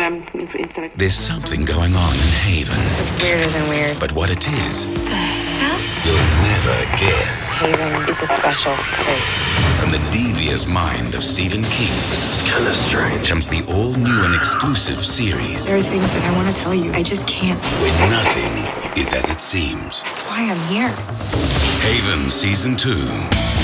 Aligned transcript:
um, 0.00 0.24
There's 0.96 1.14
something 1.14 1.64
going 1.64 1.94
on 1.94 2.14
in 2.14 2.30
Haven. 2.48 2.76
This 2.84 3.00
is 3.00 3.22
weirder 3.22 3.48
than 3.50 3.68
weird. 3.68 4.00
But 4.00 4.12
what 4.12 4.30
it 4.30 4.48
is, 4.48 4.84
you'll 4.86 6.28
never 6.48 6.78
guess. 6.96 7.52
Haven 7.54 8.08
is 8.08 8.22
a 8.22 8.26
special 8.26 8.72
place. 9.04 9.48
From 9.78 9.92
the 9.92 10.00
devious 10.10 10.66
mind 10.72 11.14
of 11.14 11.22
Stephen 11.22 11.62
King. 11.64 11.92
This 12.08 12.42
is 12.42 12.50
kind 12.50 12.66
of 12.66 12.74
strange. 12.74 13.28
Comes 13.28 13.46
the 13.46 13.62
all-new 13.72 14.24
and 14.24 14.34
exclusive 14.34 15.04
series 15.04 15.68
There 15.68 15.78
are 15.78 15.82
things 15.82 16.14
that 16.14 16.24
I 16.24 16.32
want 16.36 16.48
to 16.48 16.54
tell 16.54 16.74
you. 16.74 16.92
I 16.92 17.02
just 17.02 17.26
can't. 17.28 17.62
When 17.82 18.10
nothing 18.10 18.98
is 19.00 19.12
as 19.12 19.28
it 19.28 19.40
seems. 19.40 20.02
That's 20.04 20.22
why 20.22 20.50
I'm 20.50 20.60
here. 20.68 20.88
Haven 21.82 22.30
Season 22.30 22.76
2. 22.76 23.59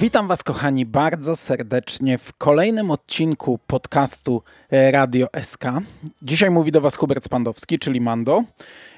Witam 0.00 0.28
Was, 0.28 0.42
kochani, 0.42 0.86
bardzo 0.86 1.36
serdecznie 1.36 2.18
w 2.18 2.32
kolejnym 2.32 2.90
odcinku 2.90 3.58
podcastu 3.66 4.42
e, 4.70 4.90
Radio 4.90 5.26
SK. 5.42 5.64
Dzisiaj 6.22 6.50
mówi 6.50 6.72
do 6.72 6.80
Was 6.80 6.96
Hubert 6.96 7.24
Spandowski, 7.24 7.78
czyli 7.78 8.00
Mando. 8.00 8.44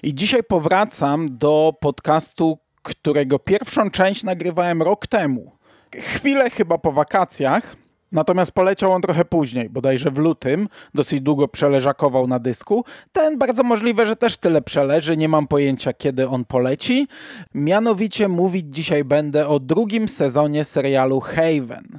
I 0.03 0.15
dzisiaj 0.15 0.43
powracam 0.43 1.39
do 1.39 1.75
podcastu, 1.81 2.59
którego 2.83 3.39
pierwszą 3.39 3.91
część 3.91 4.25
nagrywałem 4.25 4.83
rok 4.83 5.07
temu. 5.07 5.53
Chwilę 5.95 6.51
chyba 6.51 6.79
po 6.79 6.93
wakacjach, 6.93 7.77
Natomiast 8.13 8.53
poleciał 8.53 8.93
on 8.93 9.03
trochę 9.03 9.25
później, 9.25 9.71
bodajże 9.71 10.11
w 10.11 10.19
lutym, 10.19 10.69
dosyć 10.95 11.21
długo 11.21 11.49
przeleżakował 11.49 12.27
na 12.27 12.39
dysku. 12.39 12.85
Ten 13.13 13.39
bardzo 13.39 13.63
możliwe, 13.63 14.07
że 14.07 14.17
też 14.17 14.37
tyle 14.37 14.63
przeleży, 14.63 15.17
nie 15.17 15.29
mam 15.29 15.47
pojęcia 15.47 15.93
kiedy 15.93 16.29
on 16.29 16.45
poleci. 16.45 17.09
Mianowicie 17.55 18.29
mówić 18.29 18.67
dzisiaj 18.71 19.05
będę 19.05 19.49
o 19.49 19.61
drugim 19.61 20.09
sezonie 20.09 20.65
serialu 20.65 21.21
Haven. 21.21 21.99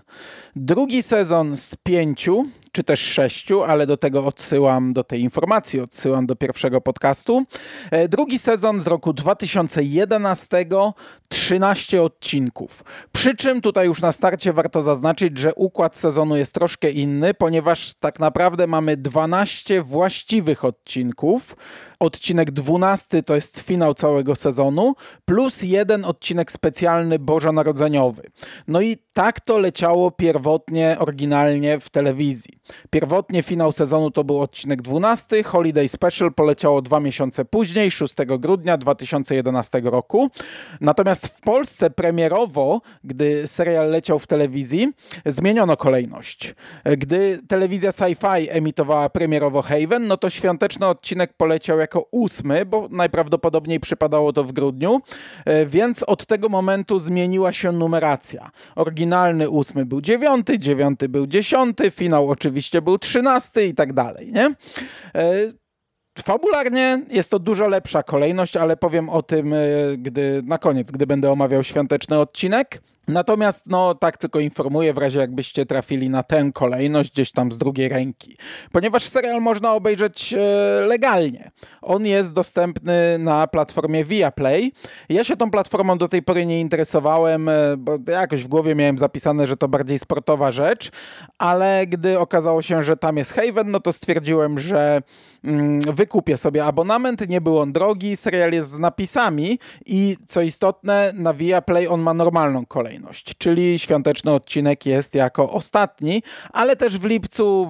Drugi 0.56 1.04
sezon 1.04 1.58
z 1.58 1.76
pięciu, 1.76 2.46
czy 2.72 2.84
też 2.84 3.00
sześciu, 3.00 3.64
ale 3.64 3.88
do 3.88 3.98
tego 3.98 4.26
odsyłam, 4.26 4.94
do 4.94 5.04
tej 5.04 5.22
informacji 5.22 5.80
odsyłam 5.80 6.26
do 6.26 6.36
pierwszego 6.36 6.82
podcastu. 6.82 7.44
E, 7.92 8.08
Drugi 8.08 8.40
sezon 8.40 8.80
z 8.80 8.88
roku 8.88 9.14
2011, 9.14 10.66
13 11.28 12.02
odcinków. 12.02 12.84
Przy 13.12 13.36
czym 13.36 13.62
tutaj 13.62 13.88
już 13.88 14.02
na 14.02 14.12
starcie 14.12 14.54
warto 14.54 14.84
zaznaczyć, 14.84 15.38
że 15.38 15.56
układ 15.56 15.98
sezonu 15.98 16.38
jest 16.38 16.54
troszkę 16.54 16.92
inny, 16.92 17.34
ponieważ 17.34 17.94
tak 17.94 18.20
naprawdę 18.20 18.68
mamy 18.68 18.98
12 18.98 19.82
właściwych 19.82 20.66
odcinków. 20.66 21.56
Odcinek 22.00 22.52
12 22.52 23.24
to 23.24 23.36
jest 23.36 23.60
finał 23.60 23.94
całego 23.94 24.36
sezonu, 24.36 24.96
plus 25.26 25.62
jeden 25.62 26.06
odcinek 26.06 26.52
specjalny 26.52 27.20
bożonarodzeniowy. 27.20 28.24
No 28.68 28.82
i 28.82 28.98
tak 29.14 29.40
to 29.40 29.58
leciało 29.58 30.12
pierwotnie, 30.12 30.41
oryginalnie 31.00 31.80
w 31.80 31.90
telewizji. 31.90 32.62
Pierwotnie 32.90 33.44
finał 33.44 33.72
sezonu 33.72 34.12
to 34.12 34.24
był 34.24 34.42
odcinek 34.42 34.82
12, 34.82 35.44
Holiday 35.44 35.88
Special 35.88 36.34
poleciało 36.34 36.82
dwa 36.82 37.00
miesiące 37.00 37.46
później, 37.46 37.92
6 37.92 38.16
grudnia 38.40 38.78
2011 38.78 39.82
roku. 39.84 40.30
Natomiast 40.82 41.28
w 41.28 41.42
Polsce 41.42 41.90
premierowo, 41.90 42.82
gdy 43.04 43.48
serial 43.48 43.90
leciał 43.90 44.20
w 44.20 44.28
telewizji, 44.28 44.94
zmieniono 45.26 45.78
kolejność. 45.78 46.56
Gdy 46.98 47.40
telewizja 47.48 47.92
Sci-Fi 47.92 48.48
emitowała 48.50 49.10
premierowo 49.10 49.62
Haven, 49.62 50.08
no 50.08 50.18
to 50.18 50.30
świąteczny 50.30 50.88
odcinek 50.88 51.34
poleciał 51.34 51.80
jako 51.80 52.08
ósmy, 52.12 52.66
bo 52.66 52.88
najprawdopodobniej 52.92 53.80
przypadało 53.80 54.34
to 54.34 54.44
w 54.44 54.52
grudniu, 54.52 55.02
e, 55.46 55.66
więc 55.66 56.04
od 56.04 56.26
tego 56.26 56.50
momentu 56.50 57.00
zmieniła 57.00 57.54
się 57.54 57.72
numeracja. 57.72 58.52
Oryginalny 58.76 59.50
ósmy 59.50 59.86
był 59.86 60.02
dziewiąty, 60.02 60.31
dziewiąty 60.60 61.10
był 61.10 61.28
dziesiąty, 61.28 61.92
finał 61.92 62.30
oczywiście 62.30 62.82
był 62.82 62.98
trzynasty 62.98 63.66
i 63.66 63.74
tak 63.74 63.94
dalej, 63.94 64.32
nie? 64.32 64.56
E, 65.16 65.62
Fabularnie 66.20 67.02
jest 67.12 67.32
to 67.32 67.40
dużo 67.40 67.68
lepsza 67.68 68.04
kolejność, 68.04 68.58
ale 68.58 68.78
powiem 68.78 69.10
o 69.10 69.22
tym, 69.22 69.54
e, 69.54 69.58
gdy 69.98 70.42
na 70.46 70.58
koniec, 70.58 70.92
gdy 70.92 71.08
będę 71.08 71.32
omawiał 71.32 71.64
świąteczny 71.64 72.20
odcinek. 72.20 72.82
Natomiast, 73.08 73.68
no 73.68 73.96
tak 73.96 74.18
tylko 74.18 74.40
informuję, 74.40 74.94
w 74.94 74.98
razie 74.98 75.20
jakbyście 75.20 75.66
trafili 75.66 76.10
na 76.10 76.24
tę 76.24 76.52
kolejność 76.54 77.12
gdzieś 77.12 77.32
tam 77.32 77.52
z 77.52 77.58
drugiej 77.58 77.90
ręki. 77.90 78.38
Ponieważ 78.72 79.04
serial 79.04 79.42
można 79.42 79.74
obejrzeć 79.74 80.34
e, 80.34 80.38
legalnie. 80.86 81.52
On 81.82 82.06
jest 82.06 82.34
dostępny 82.34 83.18
na 83.20 83.48
platformie 83.48 84.06
Viaplay. 84.06 84.72
Ja 85.10 85.24
się 85.24 85.38
tą 85.38 85.52
platformą 85.52 85.98
do 85.98 86.08
tej 86.08 86.24
pory 86.24 86.46
nie 86.46 86.62
interesowałem, 86.62 87.50
e, 87.50 87.78
bo 87.78 88.12
jakoś 88.12 88.44
w 88.44 88.48
głowie 88.48 88.76
miałem 88.76 88.98
zapisane, 88.98 89.48
że 89.48 89.58
to 89.58 89.68
bardziej 89.68 90.00
sportowa 90.00 90.52
rzecz, 90.52 90.92
ale 91.38 91.88
gdy 91.88 92.20
okazało 92.20 92.62
się, 92.62 92.84
że 92.84 92.98
tam 92.98 93.18
jest 93.18 93.34
Haven, 93.34 93.72
no 93.72 93.80
to 93.80 93.94
stwierdziłem, 93.94 94.60
że 94.60 95.02
mm, 95.44 95.80
wykupię 95.82 96.38
sobie 96.38 96.66
abonament. 96.66 97.30
Nie 97.30 97.42
był 97.42 97.60
on 97.60 97.74
drogi, 97.74 98.18
serial 98.18 98.52
jest 98.52 98.70
z 98.70 98.80
napisami 98.80 99.60
i 99.86 100.18
co 100.28 100.42
istotne, 100.42 101.14
na 101.16 101.34
Viaplay 101.34 101.88
on 101.88 102.02
ma 102.02 102.14
normalną 102.14 102.66
kolejność, 102.66 103.38
czyli 103.38 103.80
świąteczny 103.80 104.32
odcinek 104.32 104.86
jest 104.86 105.16
jako 105.16 105.52
ostatni, 105.52 106.24
ale 106.54 106.76
też 106.76 106.98
w 106.98 107.06
lipcu 107.06 107.68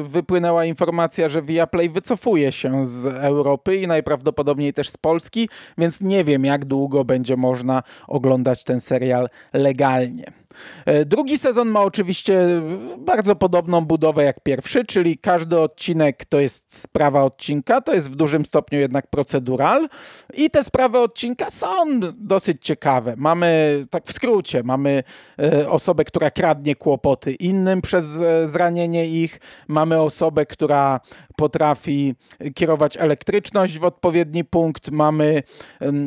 e, 0.00 0.02
wypłynęła 0.02 0.64
informacja, 0.64 1.28
że 1.28 1.42
Viaplay 1.42 1.90
wycofuje 1.90 2.52
się 2.52 2.86
z 2.86 3.06
Europy 3.50 3.76
i 3.76 3.86
najprawdopodobniej 3.86 4.72
też 4.72 4.88
z 4.90 4.96
Polski, 4.96 5.48
więc 5.78 6.00
nie 6.00 6.24
wiem 6.24 6.44
jak 6.44 6.64
długo 6.64 7.04
będzie 7.04 7.36
można 7.36 7.82
oglądać 8.08 8.64
ten 8.64 8.80
serial 8.80 9.28
legalnie. 9.52 10.39
E, 10.86 11.04
Drugi 11.04 11.38
sezon 11.38 11.68
ma 11.68 11.80
oczywiście 11.80 12.62
bardzo 12.98 13.36
podobną 13.36 13.80
budowę 13.80 14.24
jak 14.24 14.40
pierwszy, 14.40 14.84
czyli 14.84 15.18
każdy 15.18 15.60
odcinek 15.60 16.24
to 16.24 16.40
jest 16.40 16.80
sprawa 16.82 17.24
odcinka, 17.24 17.80
to 17.80 17.94
jest 17.94 18.10
w 18.10 18.16
dużym 18.16 18.44
stopniu 18.44 18.78
jednak 18.78 19.06
procedural. 19.06 19.88
I 20.34 20.50
te 20.50 20.64
sprawy 20.64 20.98
odcinka 20.98 21.50
są 21.50 22.00
dosyć 22.14 22.62
ciekawe. 22.62 23.14
Mamy, 23.16 23.82
tak 23.90 24.06
w 24.06 24.12
skrócie, 24.12 24.62
mamy 24.62 25.02
e, 25.38 25.70
osobę, 25.70 26.04
która 26.04 26.30
kradnie 26.30 26.76
kłopoty 26.76 27.32
innym 27.32 27.82
przez 27.82 28.04
e, 28.20 28.46
zranienie 28.46 29.06
ich, 29.06 29.40
mamy 29.68 30.00
osobę, 30.00 30.46
która 30.46 31.00
potrafi 31.36 32.14
kierować 32.54 32.96
elektryczność 32.96 33.78
w 33.78 33.84
odpowiedni 33.84 34.44
punkt, 34.44 34.90
mamy 34.90 35.42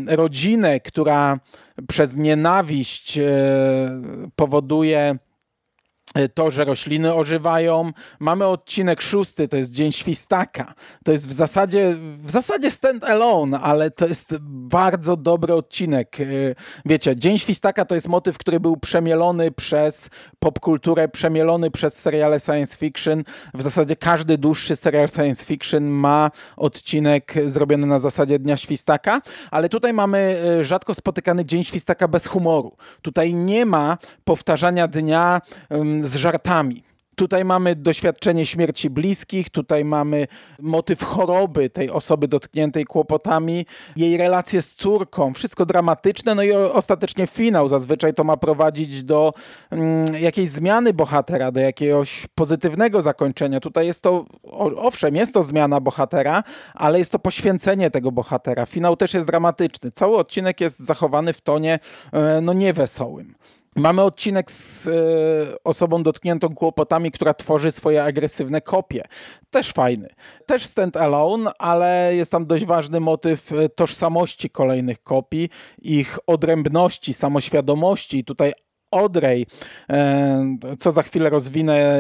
rodzinę, 0.08 0.80
która 0.80 1.40
przez 1.88 2.16
nienawiść 2.16 3.18
e, 3.18 3.24
powoduje 4.36 5.18
to, 6.34 6.52
że 6.52 6.66
rośliny 6.66 7.14
ożywają. 7.14 7.92
Mamy 8.20 8.46
odcinek 8.46 9.02
szósty, 9.02 9.48
to 9.48 9.58
jest 9.58 9.72
Dzień 9.72 9.92
Świstaka. 9.92 10.74
To 11.04 11.12
jest 11.12 11.28
w 11.28 11.34
zasadzie, 11.34 11.96
w 12.18 12.32
zasadzie 12.32 12.72
stand 12.72 13.04
alone, 13.04 13.60
ale 13.60 13.92
to 13.92 14.08
jest 14.08 14.38
bardzo 14.42 15.18
dobry 15.18 15.54
odcinek. 15.54 16.22
E, 16.22 16.26
Wiecie, 16.86 17.18
Dzień 17.18 17.38
Świstaka 17.38 17.86
to 17.86 17.96
jest 17.96 18.08
motyw, 18.08 18.38
który 18.38 18.60
był 18.60 18.78
przemielony 18.78 19.52
przez 19.52 20.10
popkulturę, 20.40 21.08
przemielony 21.08 21.72
przez 21.72 21.94
seriale 22.00 22.40
science 22.40 22.78
fiction. 22.78 23.24
W 23.54 23.62
zasadzie 23.62 23.96
każdy 23.96 24.38
dłuższy 24.38 24.76
serial 24.76 25.10
science 25.10 25.46
fiction 25.46 25.84
ma 25.84 26.32
odcinek 26.58 27.34
zrobiony 27.48 27.88
na 27.88 28.00
zasadzie 28.00 28.40
Dnia 28.40 28.58
Świstaka, 28.58 29.22
ale 29.52 29.70
tutaj 29.70 29.94
mamy 29.94 30.44
e, 30.60 30.64
rzadko 30.64 30.94
spotykany 30.94 31.46
Dzień 31.46 31.64
Świstaka 31.64 32.08
bez 32.08 32.28
humoru. 32.28 32.78
Tutaj 33.02 33.34
nie 33.34 33.66
ma 33.66 33.98
powtarzania 34.24 34.88
dnia 34.88 35.42
z 36.04 36.16
żartami. 36.16 36.84
Tutaj 37.16 37.46
mamy 37.46 37.76
doświadczenie 37.76 38.46
śmierci 38.46 38.90
bliskich, 38.90 39.50
tutaj 39.50 39.86
mamy 39.86 40.28
motyw 40.60 41.04
choroby 41.04 41.70
tej 41.70 41.90
osoby 41.90 42.28
dotkniętej 42.28 42.86
kłopotami, 42.86 43.66
jej 43.96 44.18
relacje 44.18 44.62
z 44.62 44.76
córką, 44.76 45.34
wszystko 45.34 45.66
dramatyczne, 45.66 46.36
no 46.36 46.44
i 46.44 46.52
ostatecznie 46.52 47.28
finał. 47.28 47.68
Zazwyczaj 47.70 48.14
to 48.14 48.24
ma 48.24 48.38
prowadzić 48.38 49.04
do 49.04 49.34
mm, 49.72 50.06
jakiejś 50.20 50.50
zmiany 50.50 50.94
bohatera, 50.94 51.52
do 51.52 51.60
jakiegoś 51.60 52.28
pozytywnego 52.36 53.02
zakończenia. 53.02 53.60
Tutaj 53.60 53.86
jest 53.86 54.02
to, 54.02 54.26
owszem, 54.78 55.16
jest 55.16 55.34
to 55.34 55.44
zmiana 55.44 55.80
bohatera, 55.80 56.44
ale 56.74 57.00
jest 57.00 57.12
to 57.12 57.20
poświęcenie 57.20 57.92
tego 57.92 58.12
bohatera. 58.12 58.66
Finał 58.66 58.96
też 58.96 59.14
jest 59.14 59.28
dramatyczny. 59.28 59.92
Cały 59.92 60.18
odcinek 60.18 60.62
jest 60.62 60.80
zachowany 60.80 61.34
w 61.34 61.42
tonie 61.42 61.80
e, 62.12 62.42
no 62.42 62.54
niewesołym. 62.54 63.36
Mamy 63.76 64.02
odcinek 64.02 64.52
z 64.52 64.88
e, 64.88 64.92
osobą 65.64 66.04
dotkniętą 66.04 66.56
kłopotami, 66.56 67.12
która 67.12 67.34
tworzy 67.34 67.72
swoje 67.72 68.04
agresywne 68.04 68.62
kopie. 68.62 69.04
Też 69.50 69.72
fajny. 69.72 70.10
Też 70.46 70.66
stand 70.66 70.98
alone, 70.98 71.52
ale 71.60 72.16
jest 72.16 72.32
tam 72.32 72.46
dość 72.46 72.66
ważny 72.66 73.00
motyw 73.00 73.52
e, 73.52 73.70
tożsamości 73.70 74.50
kolejnych 74.50 75.04
kopii, 75.04 75.50
ich 75.82 76.20
odrębności, 76.28 77.14
samoświadomości. 77.14 78.24
Tutaj 78.24 78.54
Odrej, 78.92 79.46
e, 79.90 80.46
co 80.80 80.92
za 80.92 81.04
chwilę 81.04 81.30
rozwinę, 81.30 82.00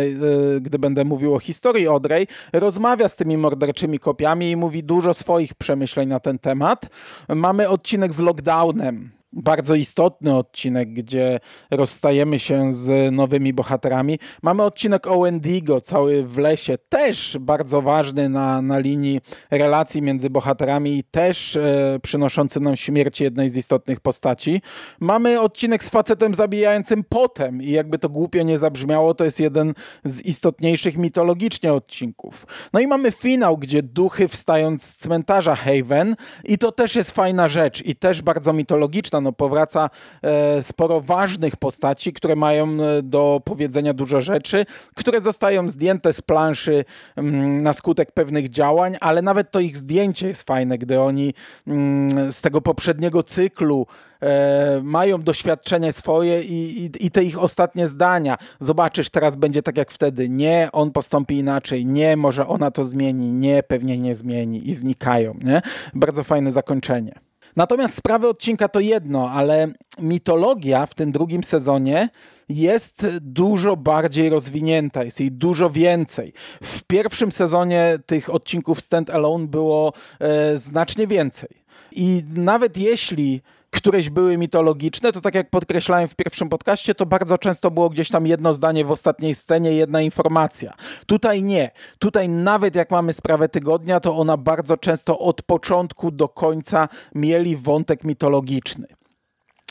gdy 0.62 0.80
będę 0.80 1.06
mówił 1.06 1.36
o 1.36 1.40
historii 1.40 1.88
Odrej, 1.88 2.28
rozmawia 2.54 3.10
z 3.10 3.16
tymi 3.16 3.38
morderczymi 3.38 4.00
kopiami 4.00 4.52
i 4.52 4.56
mówi 4.56 4.84
dużo 4.84 5.14
swoich 5.14 5.54
przemyśleń 5.54 6.10
na 6.10 6.20
ten 6.20 6.40
temat. 6.40 6.90
Mamy 7.30 7.70
odcinek 7.70 8.14
z 8.14 8.20
lockdownem. 8.20 9.23
Bardzo 9.33 9.75
istotny 9.75 10.35
odcinek, 10.35 10.94
gdzie 10.94 11.39
rozstajemy 11.71 12.39
się 12.39 12.74
z 12.74 13.13
nowymi 13.13 13.53
bohaterami. 13.53 14.19
Mamy 14.41 14.63
odcinek 14.63 15.07
o 15.07 15.19
Wendigo, 15.19 15.81
cały 15.81 16.24
w 16.24 16.38
lesie, 16.38 16.77
też 16.89 17.38
bardzo 17.39 17.81
ważny 17.81 18.30
na, 18.30 18.62
na 18.62 18.80
linii 18.80 19.21
relacji 19.51 20.01
między 20.01 20.30
bohaterami 20.30 20.97
i 20.97 21.03
też 21.03 21.56
e, 21.56 22.00
przynoszący 22.01 22.59
nam 22.59 22.75
śmierć 22.75 23.21
jednej 23.21 23.50
z 23.50 23.56
istotnych 23.56 24.00
postaci. 24.00 24.62
Mamy 25.00 25.41
odcinek 25.41 25.83
z 25.83 25.89
facetem 25.89 26.36
zabijającym 26.36 27.03
potem 27.09 27.62
i 27.62 27.71
jakby 27.71 28.00
to 28.00 28.09
głupio 28.09 28.44
nie 28.44 28.57
zabrzmiało, 28.57 29.13
to 29.13 29.25
jest 29.25 29.39
jeden 29.39 29.74
z 30.03 30.21
istotniejszych 30.21 30.97
mitologicznie 30.97 31.74
odcinków. 31.74 32.47
No 32.74 32.79
i 32.79 32.88
mamy 32.88 33.12
finał, 33.12 33.57
gdzie 33.57 33.83
duchy 33.83 34.27
wstają 34.27 34.77
z 34.77 34.95
cmentarza 34.95 35.56
Haven 35.56 36.15
i 36.44 36.57
to 36.57 36.71
też 36.71 36.95
jest 36.95 37.12
fajna 37.12 37.47
rzecz 37.47 37.86
i 37.86 37.95
też 37.95 38.21
bardzo 38.21 38.53
mitologiczna, 38.53 39.21
no 39.24 39.31
powraca 39.31 39.90
e, 40.22 40.64
sporo 40.64 41.02
ważnych 41.02 41.56
postaci, 41.56 42.14
które 42.14 42.36
mają 42.36 42.68
e, 42.68 43.02
do 43.04 43.42
powiedzenia 43.46 43.94
dużo 43.94 44.22
rzeczy, 44.22 44.66
które 44.96 45.22
zostają 45.22 45.70
zdjęte 45.70 46.14
z 46.14 46.22
planszy 46.22 46.86
mm, 47.16 47.64
na 47.64 47.74
skutek 47.74 48.12
pewnych 48.12 48.50
działań, 48.50 48.96
ale 49.02 49.22
nawet 49.22 49.52
to 49.52 49.60
ich 49.60 49.78
zdjęcie 49.78 50.28
jest 50.28 50.44
fajne, 50.44 50.78
gdy 50.78 51.02
oni 51.02 51.34
mm, 51.68 52.31
z 52.31 52.42
tego 52.42 52.62
poprzedniego 52.62 53.24
cyklu 53.24 53.88
e, 54.22 54.81
mają 54.84 55.22
doświadczenie 55.22 55.94
swoje 55.94 56.42
i, 56.42 56.84
i, 56.86 57.06
i, 57.06 57.12
te 57.12 57.24
ich 57.24 57.40
ostatnie 57.40 57.88
zdania. 57.88 58.38
Zobaczysz, 58.60 59.10
teraz 59.10 59.36
będzie 59.36 59.62
tak 59.62 59.78
jak 59.78 59.92
wtedy. 59.92 60.30
Nie, 60.30 60.70
on 60.72 60.92
postąpi 60.92 61.38
inaczej. 61.38 61.86
Nie, 61.86 62.18
może 62.18 62.48
ona 62.48 62.72
to 62.72 62.84
zmieni. 62.84 63.34
Nie, 63.34 63.64
pewnie 63.64 63.98
nie 63.98 64.16
zmieni. 64.16 64.70
I 64.70 64.74
znikają. 64.74 65.38
Nie? 65.44 65.62
Bardzo 65.94 66.24
fajne 66.24 66.52
zakończenie. 66.52 67.32
Natomiast 67.55 67.95
sprawy 67.95 68.27
odcinka 68.27 68.67
to 68.67 68.79
jedno, 68.79 69.31
ale 69.31 69.67
mitologia 70.00 70.85
w 70.85 70.95
tym 70.95 71.11
drugim 71.11 71.44
sezonie 71.44 72.09
jest 72.50 73.07
dużo 73.21 73.77
bardziej 73.77 74.29
rozwinięta, 74.29 75.03
jest 75.03 75.19
jej 75.19 75.31
dużo 75.31 75.69
więcej. 75.69 76.33
W 76.63 76.83
pierwszym 76.83 77.31
sezonie 77.31 78.00
tych 78.05 78.33
odcinków 78.33 78.81
Stand 78.81 79.09
Alone 79.09 79.47
było 79.47 79.94
e, 80.19 80.57
znacznie 80.57 81.07
więcej. 81.07 81.50
I 81.91 82.23
nawet 82.33 82.77
jeśli 82.77 83.41
któreś 83.83 84.09
były 84.09 84.38
mitologiczne, 84.38 85.12
to 85.12 85.21
tak 85.21 85.35
jak 85.35 85.50
podkreślałem 85.50 86.07
w 86.07 86.15
pierwszym 86.15 86.50
podcaście, 86.50 86.95
to 86.95 87.06
bardzo 87.06 87.38
często 87.38 87.71
było 87.71 87.89
gdzieś 87.89 88.09
tam 88.09 88.27
jedno 88.27 88.53
zdanie 88.53 88.85
w 88.85 88.91
ostatniej 88.91 89.35
scenie, 89.35 89.74
jedna 89.74 90.01
informacja. 90.01 90.74
Tutaj 91.06 91.44
nie. 91.44 91.71
Tutaj 92.00 92.30
nawet 92.30 92.75
jak 92.75 92.91
mamy 92.91 93.13
sprawę 93.13 93.50
tygodnia, 93.50 94.00
to 94.00 94.18
ona 94.18 94.38
bardzo 94.38 94.77
często 94.77 95.19
od 95.19 95.41
początku 95.41 96.12
do 96.12 96.30
końca 96.30 96.89
mieli 97.15 97.56
wątek 97.56 98.03
mitologiczny. 98.03 98.88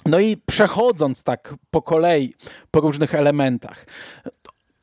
No 0.07 0.21
i 0.21 0.37
przechodząc 0.37 1.25
tak 1.25 1.55
po 1.71 1.83
kolei, 1.83 2.35
po 2.71 2.81
różnych 2.81 3.15
elementach, 3.15 3.87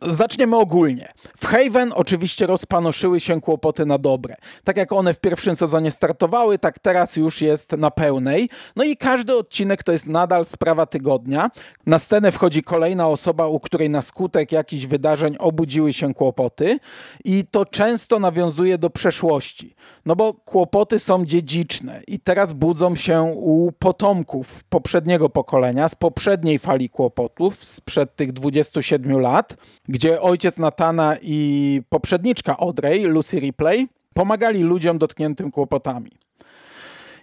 Zaczniemy 0.01 0.57
ogólnie. 0.57 1.13
W 1.37 1.45
Haven 1.45 1.93
oczywiście 1.95 2.47
rozpanoszyły 2.47 3.19
się 3.19 3.41
kłopoty 3.41 3.85
na 3.85 3.97
dobre. 3.97 4.35
Tak 4.63 4.77
jak 4.77 4.91
one 4.91 5.13
w 5.13 5.19
pierwszym 5.19 5.55
sezonie 5.55 5.91
startowały, 5.91 6.59
tak 6.59 6.79
teraz 6.79 7.15
już 7.15 7.41
jest 7.41 7.71
na 7.71 7.91
pełnej. 7.91 8.49
No 8.75 8.83
i 8.83 8.97
każdy 8.97 9.37
odcinek 9.37 9.83
to 9.83 9.91
jest 9.91 10.07
nadal 10.07 10.45
sprawa 10.45 10.85
tygodnia. 10.85 11.51
Na 11.85 11.99
scenę 11.99 12.31
wchodzi 12.31 12.63
kolejna 12.63 13.07
osoba, 13.07 13.47
u 13.47 13.59
której 13.59 13.89
na 13.89 14.01
skutek 14.01 14.51
jakichś 14.51 14.85
wydarzeń 14.85 15.35
obudziły 15.39 15.93
się 15.93 16.13
kłopoty 16.13 16.79
i 17.25 17.45
to 17.51 17.65
często 17.65 18.19
nawiązuje 18.19 18.77
do 18.77 18.89
przeszłości. 18.89 19.75
No 20.05 20.15
bo 20.15 20.33
kłopoty 20.33 20.99
są 20.99 21.25
dziedziczne 21.25 22.01
i 22.07 22.19
teraz 22.19 22.53
budzą 22.53 22.95
się 22.95 23.21
u 23.35 23.71
potomków 23.71 24.63
poprzedniego 24.63 25.29
pokolenia, 25.29 25.89
z 25.89 25.95
poprzedniej 25.95 26.59
fali 26.59 26.89
kłopotów, 26.89 27.65
sprzed 27.65 28.15
tych 28.15 28.33
27 28.33 29.19
lat 29.19 29.57
gdzie 29.89 30.21
ojciec 30.21 30.57
Natana 30.57 31.15
i 31.21 31.81
poprzedniczka 31.89 32.57
Audrey, 32.57 33.03
Lucy 33.03 33.39
Ripley, 33.39 33.87
pomagali 34.13 34.63
ludziom 34.63 34.97
dotkniętym 34.97 35.51
kłopotami. 35.51 36.11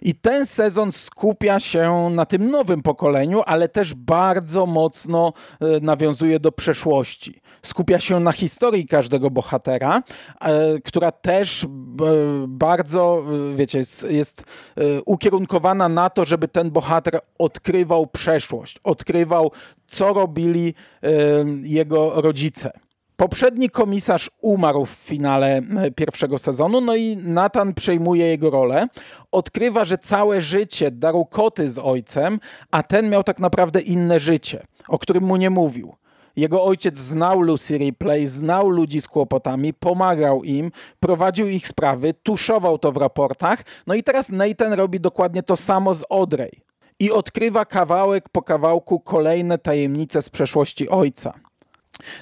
I 0.01 0.15
ten 0.15 0.45
sezon 0.45 0.91
skupia 0.91 1.59
się 1.59 2.09
na 2.11 2.25
tym 2.25 2.51
nowym 2.51 2.81
pokoleniu, 2.81 3.41
ale 3.45 3.69
też 3.69 3.93
bardzo 3.93 4.65
mocno 4.65 5.33
e, 5.61 5.65
nawiązuje 5.81 6.39
do 6.39 6.51
przeszłości. 6.51 7.41
Skupia 7.61 7.99
się 7.99 8.19
na 8.19 8.31
historii 8.31 8.85
każdego 8.85 9.29
bohatera, 9.29 10.03
e, 10.41 10.79
która 10.79 11.11
też 11.11 11.63
e, 11.63 11.67
bardzo, 12.47 13.23
wiecie, 13.55 13.77
jest, 13.77 14.07
jest 14.09 14.43
ukierunkowana 15.05 15.89
na 15.89 16.09
to, 16.09 16.25
żeby 16.25 16.47
ten 16.47 16.71
bohater 16.71 17.19
odkrywał 17.39 18.07
przeszłość, 18.07 18.79
odkrywał, 18.83 19.51
co 19.87 20.13
robili 20.13 20.73
jego 21.63 22.21
rodzice. 22.21 22.86
Poprzedni 23.17 23.69
komisarz 23.69 24.31
umarł 24.41 24.85
w 24.85 24.89
finale 24.89 25.61
pierwszego 25.95 26.37
sezonu, 26.37 26.81
no 26.81 26.95
i 26.95 27.17
Nathan 27.17 27.73
przejmuje 27.73 28.27
jego 28.27 28.49
rolę. 28.49 28.87
Odkrywa, 29.31 29.85
że 29.85 29.97
całe 29.97 30.41
życie 30.41 30.91
darł 30.91 31.25
koty 31.25 31.69
z 31.69 31.77
ojcem, 31.77 32.39
a 32.71 32.83
ten 32.83 33.09
miał 33.09 33.23
tak 33.23 33.39
naprawdę 33.39 33.81
inne 33.81 34.19
życie, 34.19 34.67
o 34.87 34.99
którym 34.99 35.23
mu 35.23 35.35
nie 35.35 35.49
mówił. 35.49 35.95
Jego 36.35 36.63
ojciec 36.63 36.97
znał 36.97 37.41
Lucy 37.41 37.77
Ripley, 37.77 38.27
znał 38.27 38.69
ludzi 38.69 39.01
z 39.01 39.07
kłopotami, 39.07 39.73
pomagał 39.73 40.43
im, 40.43 40.71
prowadził 40.99 41.47
ich 41.47 41.67
sprawy, 41.67 42.13
tuszował 42.23 42.77
to 42.77 42.91
w 42.91 42.97
raportach. 42.97 43.63
No 43.87 43.93
i 43.93 44.03
teraz 44.03 44.29
Nathan 44.29 44.73
robi 44.73 44.99
dokładnie 44.99 45.43
to 45.43 45.57
samo 45.57 45.93
z 45.93 46.03
Audrey. 46.09 46.51
I 46.99 47.11
odkrywa 47.11 47.65
kawałek 47.65 48.29
po 48.29 48.41
kawałku 48.41 48.99
kolejne 48.99 49.57
tajemnice 49.57 50.21
z 50.21 50.29
przeszłości 50.29 50.89
ojca. 50.89 51.46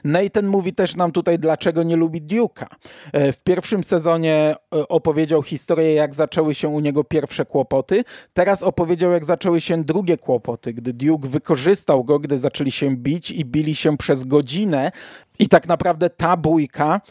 Nathan 0.03 0.47
mówi 0.47 0.73
też 0.73 0.95
nam 0.95 1.11
tutaj, 1.11 1.39
dlaczego 1.39 1.83
nie 1.83 1.95
lubi 1.95 2.21
Duke'a. 2.21 2.65
E, 3.13 3.33
w 3.33 3.43
pierwszym 3.43 3.83
sezonie 3.83 4.55
e, 4.75 4.87
opowiedział 4.87 5.43
historię, 5.43 5.93
jak 5.93 6.15
zaczęły 6.15 6.53
się 6.53 6.67
u 6.67 6.79
niego 6.79 7.03
pierwsze 7.03 7.45
kłopoty. 7.45 8.03
Teraz 8.33 8.63
opowiedział, 8.63 9.11
jak 9.11 9.25
zaczęły 9.25 9.61
się 9.61 9.83
drugie 9.83 10.17
kłopoty, 10.17 10.73
gdy 10.73 10.93
Duke 10.93 11.27
wykorzystał 11.27 12.03
go, 12.03 12.19
gdy 12.19 12.37
zaczęli 12.37 12.71
się 12.71 12.95
bić 12.95 13.31
i 13.31 13.45
bili 13.45 13.75
się 13.75 13.97
przez 13.97 14.23
godzinę. 14.23 14.91
I 15.39 15.47
tak 15.47 15.67
naprawdę 15.67 16.09
ta 16.09 16.37
bójka 16.37 17.01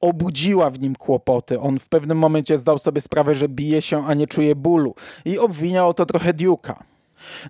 obudziła 0.00 0.70
w 0.70 0.80
nim 0.80 0.96
kłopoty. 0.96 1.60
On 1.60 1.78
w 1.78 1.88
pewnym 1.88 2.18
momencie 2.18 2.58
zdał 2.58 2.78
sobie 2.78 3.00
sprawę, 3.00 3.34
że 3.34 3.48
bije 3.48 3.82
się, 3.82 4.06
a 4.06 4.14
nie 4.14 4.26
czuje 4.26 4.54
bólu. 4.54 4.94
I 5.24 5.38
obwiniał 5.38 5.88
o 5.88 5.94
to 5.94 6.06
trochę 6.06 6.34
Duke'a. 6.34 6.93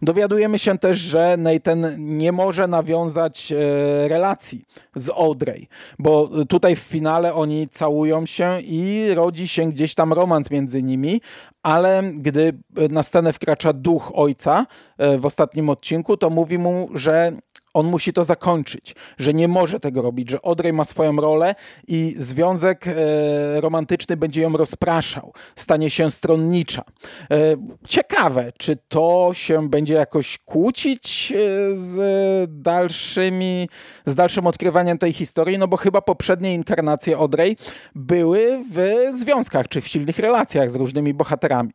Dowiadujemy 0.02 0.58
się 0.58 0.78
też, 0.78 0.98
że 0.98 1.36
Nathan 1.36 1.86
nie 1.98 2.32
może 2.32 2.68
nawiązać 2.68 3.52
e, 3.52 4.08
relacji 4.08 4.64
z 4.96 5.08
Audrey, 5.08 5.68
bo 5.98 6.30
tutaj 6.48 6.76
w 6.76 6.78
finale 6.78 7.34
oni 7.34 7.68
całują 7.68 8.26
się 8.26 8.60
i 8.60 9.08
rodzi 9.14 9.48
się 9.48 9.70
gdzieś 9.70 9.94
tam 9.94 10.12
romans 10.12 10.50
między 10.50 10.82
nimi, 10.82 11.20
ale 11.62 12.02
gdy 12.14 12.52
na 12.90 13.02
scenę 13.02 13.32
wkracza 13.32 13.72
duch 13.72 14.12
ojca 14.14 14.66
e, 14.98 15.18
w 15.18 15.26
ostatnim 15.26 15.70
odcinku, 15.70 16.16
to 16.16 16.30
mówi 16.30 16.58
mu, 16.58 16.88
że 16.94 17.32
on 17.74 17.86
musi 17.86 18.12
to 18.12 18.24
zakończyć, 18.24 18.94
że 19.18 19.34
nie 19.34 19.48
może 19.48 19.80
tego 19.80 20.02
robić, 20.02 20.30
że 20.30 20.38
Audrey 20.44 20.72
ma 20.72 20.84
swoją 20.84 21.16
rolę 21.16 21.54
i 21.88 22.14
związek 22.18 22.86
e, 22.86 23.60
romantyczny 23.60 24.16
będzie 24.16 24.42
ją 24.42 24.56
rozpraszał, 24.56 25.32
stanie 25.56 25.90
się 25.90 26.10
stronnicza. 26.10 26.84
E, 27.30 27.36
ciekawe, 27.88 28.52
czy 28.58 28.76
to 28.88 29.30
się 29.32 29.68
będzie 29.68 29.94
jakoś 29.94 30.38
kłócić 30.38 31.32
e, 31.32 31.36
z 31.76 32.62
dalszymi, 32.62 33.68
z 34.06 34.14
dalszym 34.14 34.46
odkrywaniem 34.46 34.98
tej 34.98 35.12
historii, 35.12 35.58
no 35.58 35.68
bo 35.68 35.76
chyba 35.76 36.00
poprzednie 36.00 36.54
inkarnacje 36.54 37.16
Audrey 37.16 37.56
były 37.94 38.62
w 38.72 39.08
związkach 39.10 39.68
czy 39.68 39.80
w 39.80 39.88
silnych 39.88 40.18
relacjach 40.18 40.70
z 40.70 40.76
różnymi 40.76 41.14
bohaterami. 41.14 41.72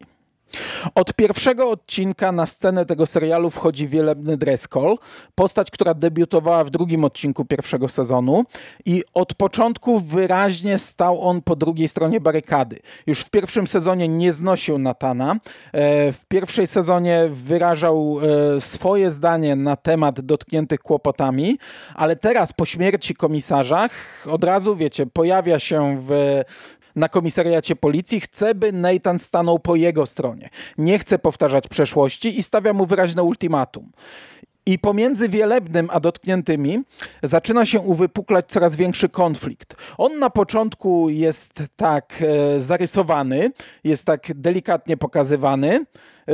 Od 0.95 1.13
pierwszego 1.13 1.69
odcinka 1.69 2.31
na 2.31 2.45
scenę 2.45 2.85
tego 2.85 3.05
serialu 3.05 3.49
wchodzi 3.49 3.87
wielebny 3.87 4.37
Dresskol, 4.37 4.97
postać, 5.35 5.71
która 5.71 5.93
debiutowała 5.93 6.63
w 6.63 6.69
drugim 6.69 7.03
odcinku 7.03 7.45
pierwszego 7.45 7.89
sezonu 7.89 8.43
i 8.85 9.03
od 9.13 9.33
początku 9.33 9.99
wyraźnie 9.99 10.77
stał 10.77 11.21
on 11.21 11.41
po 11.41 11.55
drugiej 11.55 11.87
stronie 11.87 12.21
barykady. 12.21 12.79
Już 13.07 13.21
w 13.21 13.29
pierwszym 13.29 13.67
sezonie 13.67 14.07
nie 14.07 14.33
znosił 14.33 14.77
Natana, 14.77 15.31
e, 15.31 15.37
w 16.13 16.25
pierwszej 16.27 16.67
sezonie 16.67 17.29
wyrażał 17.31 18.19
e, 18.55 18.61
swoje 18.61 19.09
zdanie 19.09 19.55
na 19.55 19.75
temat 19.75 20.21
dotkniętych 20.21 20.79
kłopotami, 20.79 21.57
ale 21.95 22.15
teraz 22.15 22.53
po 22.53 22.65
śmierci 22.65 23.15
komisarzach 23.15 24.25
od 24.29 24.43
razu, 24.43 24.75
wiecie, 24.75 25.05
pojawia 25.05 25.59
się 25.59 26.03
w 26.07 26.41
na 26.95 27.09
komisariacie 27.09 27.75
policji, 27.75 28.19
chce, 28.19 28.55
by 28.55 28.71
Nathan 28.71 29.19
stanął 29.19 29.59
po 29.59 29.75
jego 29.75 30.05
stronie. 30.05 30.49
Nie 30.77 30.99
chce 30.99 31.19
powtarzać 31.19 31.67
przeszłości 31.67 32.39
i 32.39 32.43
stawia 32.43 32.73
mu 32.73 32.85
wyraźne 32.85 33.23
ultimatum. 33.23 33.91
I 34.65 34.79
pomiędzy 34.79 35.29
Wielebnym 35.29 35.87
a 35.91 35.99
dotkniętymi 35.99 36.83
zaczyna 37.23 37.65
się 37.65 37.79
uwypuklać 37.79 38.45
coraz 38.47 38.75
większy 38.75 39.09
konflikt. 39.09 39.75
On 39.97 40.19
na 40.19 40.29
początku 40.29 41.09
jest 41.09 41.63
tak 41.75 42.23
e, 42.55 42.61
zarysowany, 42.61 43.51
jest 43.83 44.05
tak 44.05 44.27
delikatnie 44.35 44.97
pokazywany, 44.97 45.85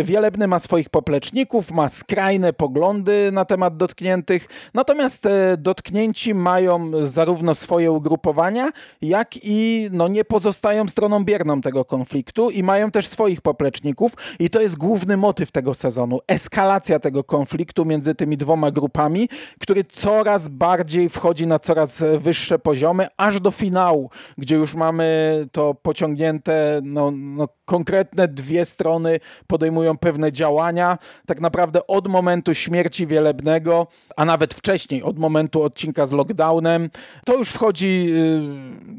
Wielebny 0.03 0.47
ma 0.47 0.59
swoich 0.59 0.89
popleczników, 0.89 1.71
ma 1.71 1.89
skrajne 1.89 2.53
poglądy 2.53 3.29
na 3.31 3.45
temat 3.45 3.77
dotkniętych, 3.77 4.47
natomiast 4.73 5.25
e, 5.25 5.57
dotknięci 5.57 6.33
mają 6.33 6.91
zarówno 7.07 7.55
swoje 7.55 7.91
ugrupowania, 7.91 8.71
jak 9.01 9.29
i 9.43 9.89
no, 9.91 10.07
nie 10.07 10.25
pozostają 10.25 10.87
stroną 10.87 11.23
bierną 11.23 11.61
tego 11.61 11.85
konfliktu 11.85 12.49
i 12.49 12.63
mają 12.63 12.91
też 12.91 13.07
swoich 13.07 13.41
popleczników 13.41 14.13
i 14.39 14.49
to 14.49 14.61
jest 14.61 14.77
główny 14.77 15.17
motyw 15.17 15.51
tego 15.51 15.73
sezonu. 15.73 16.19
Eskalacja 16.27 16.99
tego 16.99 17.23
konfliktu 17.23 17.85
między 17.85 18.15
tymi 18.15 18.37
dwoma 18.37 18.71
grupami, 18.71 19.29
który 19.59 19.83
coraz 19.83 20.47
bardziej 20.47 21.09
wchodzi 21.09 21.47
na 21.47 21.59
coraz 21.59 22.03
wyższe 22.17 22.59
poziomy, 22.59 23.07
aż 23.17 23.39
do 23.39 23.51
finału, 23.51 24.09
gdzie 24.37 24.55
już 24.55 24.75
mamy 24.75 25.05
to 25.51 25.73
pociągnięte, 25.73 26.81
no, 26.83 27.11
no 27.11 27.47
konkretne 27.65 28.27
dwie 28.27 28.65
strony 28.65 29.19
podejmują 29.47 29.84
pewne 29.93 30.31
działania. 30.31 30.97
Tak 31.25 31.41
naprawdę 31.41 31.87
od 31.87 32.07
momentu 32.07 32.53
śmierci 32.53 33.07
Wielebnego, 33.07 33.87
a 34.15 34.25
nawet 34.25 34.53
wcześniej, 34.53 35.03
od 35.03 35.19
momentu 35.19 35.63
odcinka 35.63 36.05
z 36.05 36.11
lockdownem, 36.11 36.89
to 37.25 37.37
już 37.37 37.49
wchodzi 37.49 38.07
y, 38.09 38.41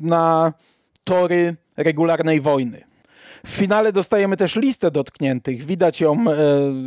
na 0.06 0.52
tory 1.04 1.56
regularnej 1.76 2.40
wojny. 2.40 2.84
W 3.46 3.50
finale 3.50 3.92
dostajemy 3.92 4.36
też 4.36 4.56
listę 4.56 4.90
dotkniętych. 4.90 5.64
Widać 5.64 6.00
ją 6.00 6.12
e, 6.12 6.34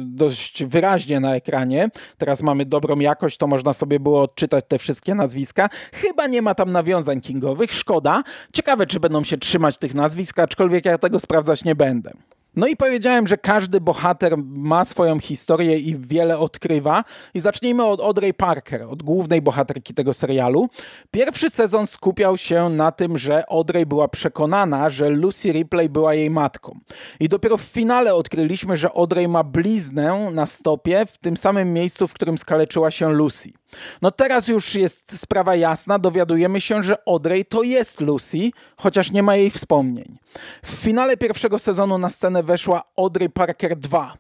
dość 0.05 0.63
wyraźnie 0.63 1.19
na 1.19 1.35
ekranie. 1.35 1.89
Teraz 2.17 2.41
mamy 2.41 2.65
dobrą 2.65 2.99
jakość, 2.99 3.37
to 3.37 3.47
można 3.47 3.73
sobie 3.73 3.99
było 3.99 4.21
odczytać 4.21 4.65
te 4.67 4.79
wszystkie 4.79 5.15
nazwiska. 5.15 5.69
Chyba 5.93 6.27
nie 6.27 6.41
ma 6.41 6.55
tam 6.55 6.71
nawiązań 6.71 7.21
kingowych, 7.21 7.73
szkoda. 7.73 8.23
Ciekawe, 8.53 8.87
czy 8.87 8.99
będą 8.99 9.23
się 9.23 9.37
trzymać 9.37 9.77
tych 9.77 9.93
nazwisk, 9.93 10.39
aczkolwiek 10.39 10.85
ja 10.85 10.97
tego 10.97 11.19
sprawdzać 11.19 11.63
nie 11.63 11.75
będę. 11.75 12.11
No 12.55 12.67
i 12.67 12.75
powiedziałem, 12.75 13.27
że 13.27 13.37
każdy 13.37 13.81
bohater 13.81 14.37
ma 14.37 14.85
swoją 14.85 15.19
historię 15.19 15.79
i 15.79 15.97
wiele 15.97 16.37
odkrywa. 16.39 17.03
I 17.33 17.39
zacznijmy 17.39 17.85
od 17.85 18.01
Audrey 18.01 18.33
Parker, 18.33 18.81
od 18.81 19.03
głównej 19.03 19.41
bohaterki 19.41 19.93
tego 19.93 20.13
serialu. 20.13 20.69
Pierwszy 21.11 21.49
sezon 21.49 21.87
skupiał 21.87 22.37
się 22.37 22.69
na 22.69 22.91
tym, 22.91 23.17
że 23.17 23.43
Audrey 23.49 23.85
była 23.85 24.07
przekonana, 24.07 24.89
że 24.89 25.09
Lucy 25.09 25.51
Ripley 25.51 25.89
była 25.89 26.13
jej 26.13 26.29
matką. 26.29 26.79
I 27.19 27.29
dopiero 27.29 27.57
w 27.57 27.61
finale 27.61 28.15
odkryliśmy, 28.15 28.77
że 28.77 28.89
Audrey 28.95 29.27
ma 29.27 29.43
bliznę 29.43 30.29
na 30.31 30.45
stopie 30.45 31.05
w 31.05 31.17
tym 31.17 31.37
samym 31.37 31.73
miejscu, 31.73 32.07
w 32.07 32.13
którym 32.13 32.37
skaleczyła 32.37 32.91
się 32.91 33.09
Lucy. 33.09 33.58
No 34.01 34.11
teraz 34.11 34.47
już 34.47 34.75
jest 34.75 35.19
sprawa 35.19 35.55
jasna, 35.55 35.99
dowiadujemy 35.99 36.61
się, 36.61 36.83
że 36.83 36.97
Audrey 37.07 37.45
to 37.45 37.63
jest 37.63 38.01
Lucy, 38.01 38.49
chociaż 38.77 39.11
nie 39.11 39.23
ma 39.23 39.35
jej 39.35 39.49
wspomnień. 39.49 40.17
W 40.63 40.69
finale 40.69 41.17
pierwszego 41.17 41.59
sezonu 41.59 41.97
na 41.97 42.09
scenę 42.09 42.43
weszła 42.43 42.83
Audrey 42.97 43.29
Parker 43.29 43.77
2, 43.77 44.13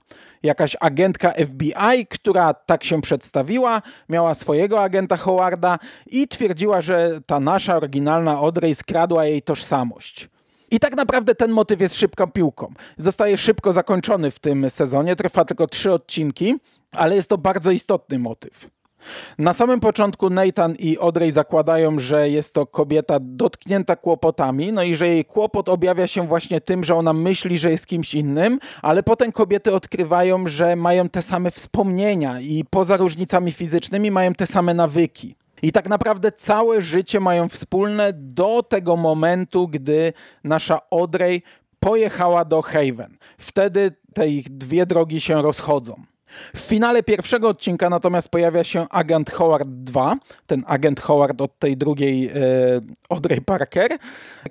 jakaś 0.43 0.77
agentka 0.79 1.31
FBI, 1.31 2.07
która 2.09 2.53
tak 2.53 2.83
się 2.83 3.01
przedstawiła, 3.01 3.81
miała 4.09 4.35
swojego 4.35 4.81
agenta 4.81 5.17
Howarda 5.17 5.79
i 6.07 6.27
twierdziła, 6.27 6.81
że 6.81 7.21
ta 7.25 7.39
nasza 7.39 7.75
oryginalna 7.75 8.31
Audrey 8.31 8.75
skradła 8.75 9.25
jej 9.25 9.41
tożsamość. 9.41 10.29
I 10.71 10.79
tak 10.79 10.95
naprawdę 10.95 11.35
ten 11.35 11.51
motyw 11.51 11.81
jest 11.81 11.95
szybką 11.95 12.31
piłką. 12.31 12.73
Zostaje 12.97 13.37
szybko 13.37 13.73
zakończony 13.73 14.31
w 14.31 14.39
tym 14.39 14.69
sezonie, 14.69 15.15
trwa 15.15 15.45
tylko 15.45 15.67
trzy 15.67 15.93
odcinki, 15.93 16.55
ale 16.91 17.15
jest 17.15 17.29
to 17.29 17.37
bardzo 17.37 17.71
istotny 17.71 18.19
motyw. 18.19 18.69
Na 19.37 19.53
samym 19.53 19.79
początku 19.79 20.29
Nathan 20.29 20.75
i 20.79 20.97
Audrey 21.01 21.31
zakładają, 21.31 21.99
że 21.99 22.29
jest 22.29 22.53
to 22.53 22.65
kobieta 22.65 23.17
dotknięta 23.21 23.95
kłopotami, 23.95 24.73
no 24.73 24.83
i 24.83 24.95
że 24.95 25.07
jej 25.07 25.25
kłopot 25.25 25.69
objawia 25.69 26.07
się 26.07 26.27
właśnie 26.27 26.61
tym, 26.61 26.83
że 26.83 26.95
ona 26.95 27.13
myśli, 27.13 27.57
że 27.57 27.71
jest 27.71 27.87
kimś 27.87 28.13
innym, 28.13 28.59
ale 28.81 29.03
potem 29.03 29.31
kobiety 29.31 29.73
odkrywają, 29.73 30.47
że 30.47 30.75
mają 30.75 31.09
te 31.09 31.21
same 31.21 31.51
wspomnienia 31.51 32.39
i 32.39 32.65
poza 32.69 32.97
różnicami 32.97 33.51
fizycznymi 33.51 34.11
mają 34.11 34.33
te 34.33 34.47
same 34.47 34.73
nawyki. 34.73 35.35
I 35.61 35.71
tak 35.71 35.89
naprawdę 35.89 36.31
całe 36.31 36.81
życie 36.81 37.19
mają 37.19 37.49
wspólne 37.49 38.13
do 38.13 38.63
tego 38.63 38.97
momentu, 38.97 39.67
gdy 39.67 40.13
nasza 40.43 40.79
Audrey 40.91 41.43
pojechała 41.79 42.45
do 42.45 42.61
Haven. 42.61 43.17
Wtedy 43.37 43.91
te 44.13 44.29
ich 44.29 44.49
dwie 44.57 44.85
drogi 44.85 45.21
się 45.21 45.41
rozchodzą. 45.41 46.03
W 46.55 46.59
finale 46.59 47.03
pierwszego 47.03 47.49
odcinka 47.49 47.89
natomiast 47.89 48.29
pojawia 48.29 48.63
się 48.63 48.85
agent 48.89 49.31
Howard 49.31 49.69
2, 49.69 50.15
ten 50.47 50.63
agent 50.67 50.99
Howard 50.99 51.41
od 51.41 51.59
tej 51.59 51.77
drugiej 51.77 52.27
e, 52.27 52.31
Audrey 53.09 53.41
Parker, 53.41 53.97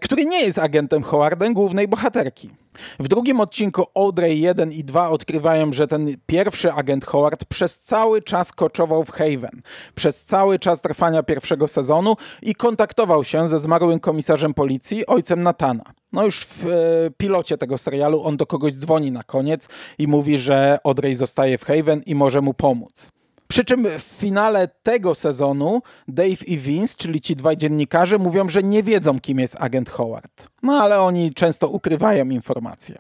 który 0.01 0.25
nie 0.25 0.41
jest 0.41 0.59
agentem 0.59 1.03
Howardem 1.03 1.55
głównej 1.55 1.89
bohaterki. 1.89 2.51
W 2.99 3.09
drugim 3.09 3.41
odcinku 3.41 3.85
Audrey 3.95 4.41
1 4.41 4.73
i 4.73 4.85
2 4.85 5.11
odkrywają, 5.11 5.73
że 5.73 5.89
ten 5.89 6.15
pierwszy 6.27 6.73
agent 6.73 7.05
Howard 7.05 7.45
przez 7.45 7.81
cały 7.81 8.23
czas 8.23 8.53
koczował 8.53 9.05
w 9.05 9.11
Haven, 9.11 9.63
przez 9.95 10.25
cały 10.25 10.59
czas 10.59 10.81
trwania 10.81 11.23
pierwszego 11.23 11.69
sezonu 11.69 12.17
i 12.43 12.55
kontaktował 12.55 13.25
się 13.25 13.49
ze 13.49 13.59
zmarłym 13.59 14.01
komisarzem 14.01 14.55
policji, 14.55 15.07
ojcem 15.07 15.43
Natana. 15.43 15.85
No 16.13 16.25
już 16.25 16.47
w 16.47 16.67
e, 16.67 16.71
pilocie 17.17 17.59
tego 17.59 17.79
serialu 17.79 18.23
on 18.23 18.37
do 18.37 18.47
kogoś 18.47 18.75
dzwoni 18.75 19.13
na 19.13 19.23
koniec 19.23 19.69
i 19.99 20.09
mówi, 20.09 20.39
że 20.39 20.79
Audrey 20.85 21.15
zostaje 21.15 21.59
w 21.59 21.65
Haven 21.65 22.03
i 22.07 22.15
może 22.15 22.41
mu 22.41 22.55
pomóc. 22.55 23.11
Przy 23.49 23.65
czym 23.65 23.87
w 23.99 24.03
finale 24.03 24.69
tego 24.83 25.15
sezonu 25.15 25.83
Dave 26.09 26.43
i 26.47 26.59
Vince, 26.59 26.95
czyli 26.97 27.21
ci 27.21 27.37
dwaj 27.37 27.57
dziennikarze, 27.57 28.19
mówią, 28.19 28.49
że 28.49 28.63
nie 28.63 28.83
wiedzą, 28.83 29.21
kim 29.21 29.39
jest 29.39 29.57
agent 29.59 29.91
Howard. 29.91 30.47
No 30.63 30.73
ale 30.83 31.01
oni 31.01 31.35
często 31.35 31.69
ukrywają 31.69 32.29
informacje. 32.31 32.99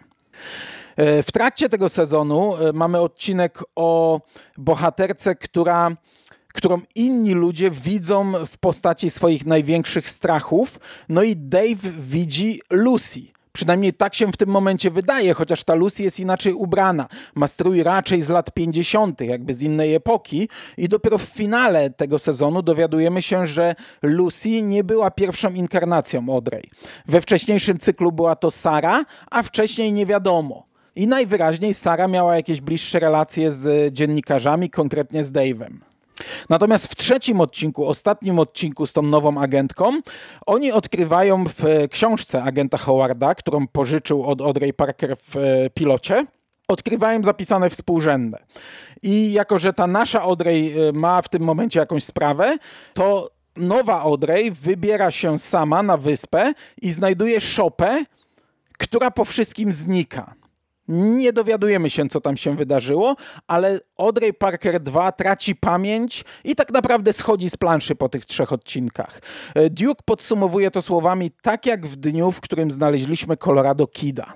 E, 0.96 1.22
w 1.22 1.32
trakcie 1.32 1.68
tego 1.68 1.88
sezonu 1.88 2.56
e, 2.56 2.72
mamy 2.72 3.00
odcinek 3.00 3.58
o 3.76 4.20
bohaterce, 4.56 5.34
która 5.34 5.96
którą 6.58 6.80
inni 6.94 7.34
ludzie 7.34 7.70
widzą 7.70 8.32
w 8.46 8.58
postaci 8.58 9.10
swoich 9.10 9.46
największych 9.46 10.10
strachów. 10.10 10.80
No 11.08 11.22
i 11.22 11.36
Dave 11.36 11.92
widzi 12.00 12.60
Lucy. 12.70 13.20
Przynajmniej 13.52 13.92
tak 13.92 14.14
się 14.14 14.32
w 14.32 14.36
tym 14.36 14.48
momencie 14.48 14.90
wydaje, 14.90 15.34
chociaż 15.34 15.64
ta 15.64 15.74
Lucy 15.74 16.02
jest 16.02 16.20
inaczej 16.20 16.52
ubrana. 16.52 17.08
Ma 17.34 17.46
strój 17.46 17.82
raczej 17.82 18.22
z 18.22 18.28
lat 18.28 18.54
50., 18.54 19.20
jakby 19.20 19.54
z 19.54 19.62
innej 19.62 19.94
epoki. 19.94 20.48
I 20.76 20.88
dopiero 20.88 21.18
w 21.18 21.22
finale 21.22 21.90
tego 21.90 22.18
sezonu 22.18 22.62
dowiadujemy 22.62 23.22
się, 23.22 23.46
że 23.46 23.74
Lucy 24.02 24.62
nie 24.62 24.84
była 24.84 25.10
pierwszą 25.10 25.54
inkarnacją 25.54 26.26
Audrey. 26.28 26.70
We 27.06 27.20
wcześniejszym 27.20 27.78
cyklu 27.78 28.12
była 28.12 28.36
to 28.36 28.50
Sara, 28.50 29.04
a 29.30 29.42
wcześniej 29.42 29.92
nie 29.92 30.06
wiadomo. 30.06 30.66
I 30.96 31.06
najwyraźniej 31.06 31.74
Sara 31.74 32.08
miała 32.08 32.36
jakieś 32.36 32.60
bliższe 32.60 33.00
relacje 33.00 33.52
z 33.52 33.94
dziennikarzami, 33.94 34.70
konkretnie 34.70 35.24
z 35.24 35.32
Dave'em. 35.32 35.88
Natomiast 36.48 36.86
w 36.86 36.96
trzecim 36.96 37.40
odcinku, 37.40 37.86
ostatnim 37.86 38.38
odcinku 38.38 38.86
z 38.86 38.92
tą 38.92 39.02
nową 39.02 39.40
agentką, 39.40 40.00
oni 40.46 40.72
odkrywają 40.72 41.44
w 41.44 41.88
książce 41.90 42.42
agenta 42.42 42.78
Howarda, 42.78 43.34
którą 43.34 43.66
pożyczył 43.66 44.24
od 44.24 44.40
Audrey 44.40 44.72
Parker 44.72 45.16
w 45.16 45.36
e, 45.36 45.70
pilocie, 45.70 46.26
odkrywają 46.68 47.22
zapisane 47.22 47.70
współrzędne. 47.70 48.38
I 49.02 49.32
jako, 49.32 49.58
że 49.58 49.72
ta 49.72 49.86
nasza 49.86 50.22
Audrey 50.22 50.74
e, 50.88 50.92
ma 50.92 51.22
w 51.22 51.28
tym 51.28 51.42
momencie 51.42 51.80
jakąś 51.80 52.04
sprawę, 52.04 52.56
to 52.94 53.30
nowa 53.56 54.00
Audrey 54.00 54.50
wybiera 54.50 55.10
się 55.10 55.38
sama 55.38 55.82
na 55.82 55.96
wyspę 55.96 56.52
i 56.82 56.92
znajduje 56.92 57.40
szopę, 57.40 58.04
która 58.78 59.10
po 59.10 59.24
wszystkim 59.24 59.72
znika. 59.72 60.34
Nie 60.88 61.32
dowiadujemy 61.32 61.90
się, 61.90 62.08
co 62.08 62.20
tam 62.20 62.36
się 62.36 62.56
wydarzyło, 62.56 63.16
ale 63.46 63.80
Audrey 63.98 64.34
Parker 64.34 64.80
2 64.80 65.12
traci 65.12 65.56
pamięć 65.56 66.24
i 66.44 66.56
tak 66.56 66.72
naprawdę 66.72 67.12
schodzi 67.12 67.50
z 67.50 67.56
planszy 67.56 67.94
po 67.94 68.08
tych 68.08 68.26
trzech 68.26 68.52
odcinkach. 68.52 69.20
E, 69.54 69.70
Duke 69.70 70.02
podsumowuje 70.04 70.70
to 70.70 70.82
słowami 70.82 71.30
tak 71.42 71.66
jak 71.66 71.86
w 71.86 71.96
dniu, 71.96 72.32
w 72.32 72.40
którym 72.40 72.70
znaleźliśmy 72.70 73.36
Colorado 73.36 73.86
Kida. 73.86 74.34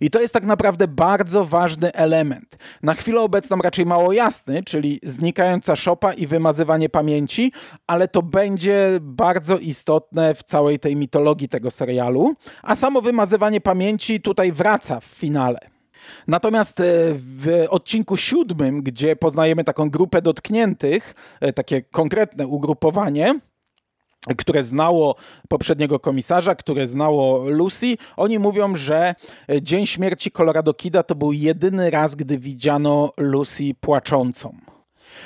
I 0.00 0.10
to 0.10 0.20
jest 0.20 0.34
tak 0.34 0.44
naprawdę 0.44 0.88
bardzo 0.88 1.44
ważny 1.44 1.92
element. 1.92 2.58
Na 2.82 2.94
chwilę 2.94 3.20
obecną 3.20 3.56
raczej 3.56 3.86
mało 3.86 4.12
jasny, 4.12 4.62
czyli 4.62 5.00
znikająca 5.02 5.76
szopa 5.76 6.12
i 6.12 6.26
wymazywanie 6.26 6.88
pamięci, 6.88 7.52
ale 7.86 8.08
to 8.08 8.22
będzie 8.22 8.98
bardzo 9.00 9.58
istotne 9.58 10.34
w 10.34 10.42
całej 10.42 10.78
tej 10.78 10.96
mitologii 10.96 11.48
tego 11.48 11.70
serialu. 11.70 12.34
A 12.62 12.76
samo 12.76 13.00
wymazywanie 13.00 13.60
pamięci 13.60 14.20
tutaj 14.20 14.52
wraca 14.52 15.00
w 15.00 15.04
finale. 15.04 15.73
Natomiast 16.26 16.80
e, 16.80 16.84
w 17.14 17.66
odcinku 17.70 18.16
siódmym, 18.16 18.82
gdzie 18.82 19.16
poznajemy 19.16 19.64
taką 19.64 19.90
grupę 19.90 20.22
dotkniętych, 20.22 21.14
e, 21.40 21.52
takie 21.52 21.82
konkretne 21.82 22.46
ugrupowanie, 22.46 23.40
które 24.36 24.62
znało 24.62 25.16
poprzedniego 25.48 26.00
komisarza, 26.00 26.54
które 26.54 26.86
znało 26.86 27.50
Lucy, 27.50 27.96
oni 28.16 28.38
mówią, 28.38 28.74
że 28.74 29.14
dzień 29.62 29.86
śmierci 29.86 30.30
Colorado 30.30 30.74
Kida 30.74 31.02
to 31.02 31.14
był 31.14 31.32
jedyny 31.32 31.90
raz, 31.90 32.14
gdy 32.14 32.38
widziano 32.38 33.12
Lucy 33.16 33.74
płaczącą. 33.80 34.54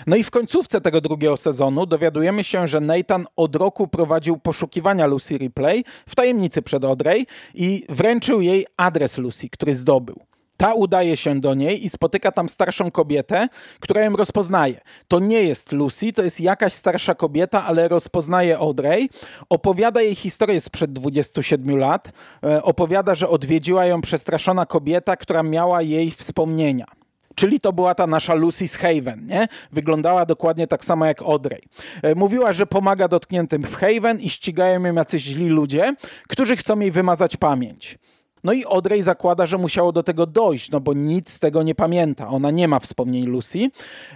No 0.07 0.17
i 0.17 0.23
w 0.23 0.31
końcówce 0.31 0.81
tego 0.81 1.01
drugiego 1.01 1.37
sezonu 1.37 1.87
dowiadujemy 1.87 2.45
się, 2.45 2.67
że 2.67 2.81
Nathan 2.81 3.27
od 3.37 3.57
roku 3.57 3.89
prowadził 3.89 4.39
poszukiwania 4.39 5.07
Lucy 5.07 5.39
Ripley 5.39 5.85
w 6.09 6.15
tajemnicy 6.15 6.63
przed 6.63 6.85
Audrey 6.85 7.27
i 7.55 7.85
wręczył 7.89 8.41
jej 8.41 8.67
adres 8.77 9.19
Lucy, 9.19 9.49
który 9.49 9.75
zdobył. 9.75 10.28
Ta 10.61 10.75
udaje 10.75 11.17
się 11.17 11.41
do 11.41 11.55
niej 11.55 11.87
i 11.87 11.91
spotyka 11.91 12.33
tam 12.33 12.49
starszą 12.49 12.91
kobietę, 12.91 13.49
która 13.81 14.03
ją 14.03 14.13
rozpoznaje. 14.13 14.81
To 15.09 15.19
nie 15.21 15.43
jest 15.43 15.73
Lucy, 15.73 16.13
to 16.13 16.23
jest 16.23 16.41
jakaś 16.41 16.73
starsza 16.73 17.15
kobieta, 17.15 17.65
ale 17.65 17.89
rozpoznaje 17.89 18.59
Audrey. 18.59 19.09
Opowiada 19.49 20.03
jej 20.03 20.15
historię 20.15 20.61
sprzed 20.61 20.93
27 20.93 21.79
lat. 21.79 22.13
E, 22.45 22.63
opowiada, 22.63 23.15
że 23.15 23.29
odwiedziła 23.29 23.87
ją 23.87 24.01
przestraszona 24.01 24.67
kobieta, 24.67 25.17
która 25.17 25.43
miała 25.43 25.83
jej 25.83 26.11
wspomnienia. 26.11 26.87
Czyli 27.35 27.61
to 27.61 27.73
była 27.73 27.95
ta 27.95 28.07
nasza 28.07 28.35
Lucy 28.35 28.69
z 28.69 28.77
Haven, 28.77 29.27
nie? 29.27 29.49
Wyglądała 29.73 30.27
dokładnie 30.27 30.67
tak 30.67 30.85
samo 30.85 31.07
jak 31.07 31.23
Audrey. 31.23 31.63
E, 32.03 32.15
mówiła, 32.15 32.53
że 32.53 32.67
pomaga 32.67 33.09
dotkniętym 33.09 33.63
w 33.63 33.75
Haven 33.75 34.21
i 34.21 34.31
ścigają 34.31 34.85
ją 34.85 34.95
jacyś 34.95 35.23
źli 35.23 35.49
ludzie, 35.49 35.95
którzy 36.29 36.57
chcą 36.57 36.81
jej 36.81 36.91
wymazać 36.91 37.37
pamięć. 37.37 37.99
No 38.45 38.53
i 38.53 38.65
Audrey 38.65 39.03
zakłada, 39.03 39.47
że 39.47 39.59
musiało 39.59 39.93
do 39.93 40.03
tego 40.03 40.27
dojść, 40.27 40.71
no 40.71 40.81
bo 40.81 40.93
nic 40.93 41.31
z 41.31 41.39
tego 41.39 41.63
nie 41.63 41.75
pamięta. 41.75 42.29
Ona 42.29 42.51
nie 42.51 42.69
ma 42.69 42.81
wspomnień 42.81 43.27
Lucy. 43.27 43.71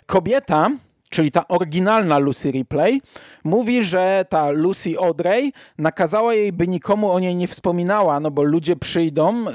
Kobieta, 0.06 0.70
czyli 1.12 1.32
ta 1.32 1.48
oryginalna 1.48 2.18
Lucy 2.18 2.50
Ripley, 2.50 3.00
mówi, 3.44 3.82
że 3.82 4.24
ta 4.28 4.50
Lucy 4.50 4.98
Audrey 4.98 5.52
nakazała 5.78 6.34
jej, 6.34 6.52
by 6.52 6.68
nikomu 6.68 7.10
o 7.10 7.20
niej 7.20 7.36
nie 7.36 7.48
wspominała, 7.48 8.20
no 8.20 8.30
bo 8.30 8.42
ludzie 8.42 8.76
przyjdą 8.76 9.48
e, 9.48 9.52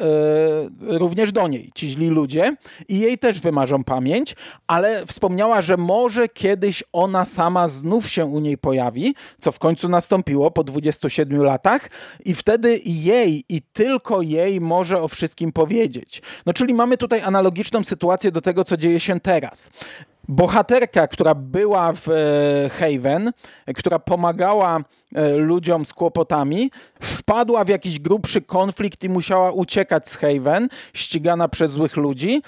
również 0.79 1.31
do 1.31 1.47
niej, 1.47 1.71
ci 1.75 1.89
źli 1.89 2.09
ludzie, 2.09 2.55
i 2.87 2.99
jej 2.99 3.17
też 3.17 3.39
wymarzą 3.39 3.83
pamięć, 3.83 4.35
ale 4.67 5.05
wspomniała, 5.05 5.61
że 5.61 5.77
może 5.77 6.29
kiedyś 6.29 6.83
ona 6.93 7.25
sama 7.25 7.67
znów 7.67 8.09
się 8.09 8.25
u 8.25 8.39
niej 8.39 8.57
pojawi, 8.57 9.15
co 9.39 9.51
w 9.51 9.59
końcu 9.59 9.89
nastąpiło 9.89 10.51
po 10.51 10.63
27 10.63 11.41
latach, 11.41 11.89
i 12.25 12.35
wtedy 12.35 12.79
jej 12.85 13.43
i 13.49 13.61
tylko 13.61 14.21
jej 14.21 14.61
może 14.61 15.01
o 15.01 15.07
wszystkim 15.07 15.51
powiedzieć. 15.51 16.21
No 16.45 16.53
czyli 16.53 16.73
mamy 16.73 16.97
tutaj 16.97 17.21
analogiczną 17.21 17.83
sytuację 17.83 18.31
do 18.31 18.41
tego, 18.41 18.63
co 18.63 18.77
dzieje 18.77 18.99
się 18.99 19.19
teraz 19.19 19.69
bohaterka, 20.27 21.07
która 21.07 21.35
była 21.35 21.93
w 21.93 22.09
e, 22.09 22.69
Haven, 22.69 23.31
która 23.75 23.99
pomagała 23.99 24.79
e, 25.15 25.35
ludziom 25.35 25.85
z 25.85 25.93
kłopotami, 25.93 26.71
wpadła 27.01 27.63
w 27.63 27.67
jakiś 27.67 27.99
grubszy 27.99 28.41
konflikt 28.41 29.03
i 29.03 29.09
musiała 29.09 29.51
uciekać 29.51 30.09
z 30.09 30.15
Haven, 30.15 30.67
ścigana 30.93 31.47
przez 31.47 31.71
złych 31.71 31.97
ludzi 31.97 32.41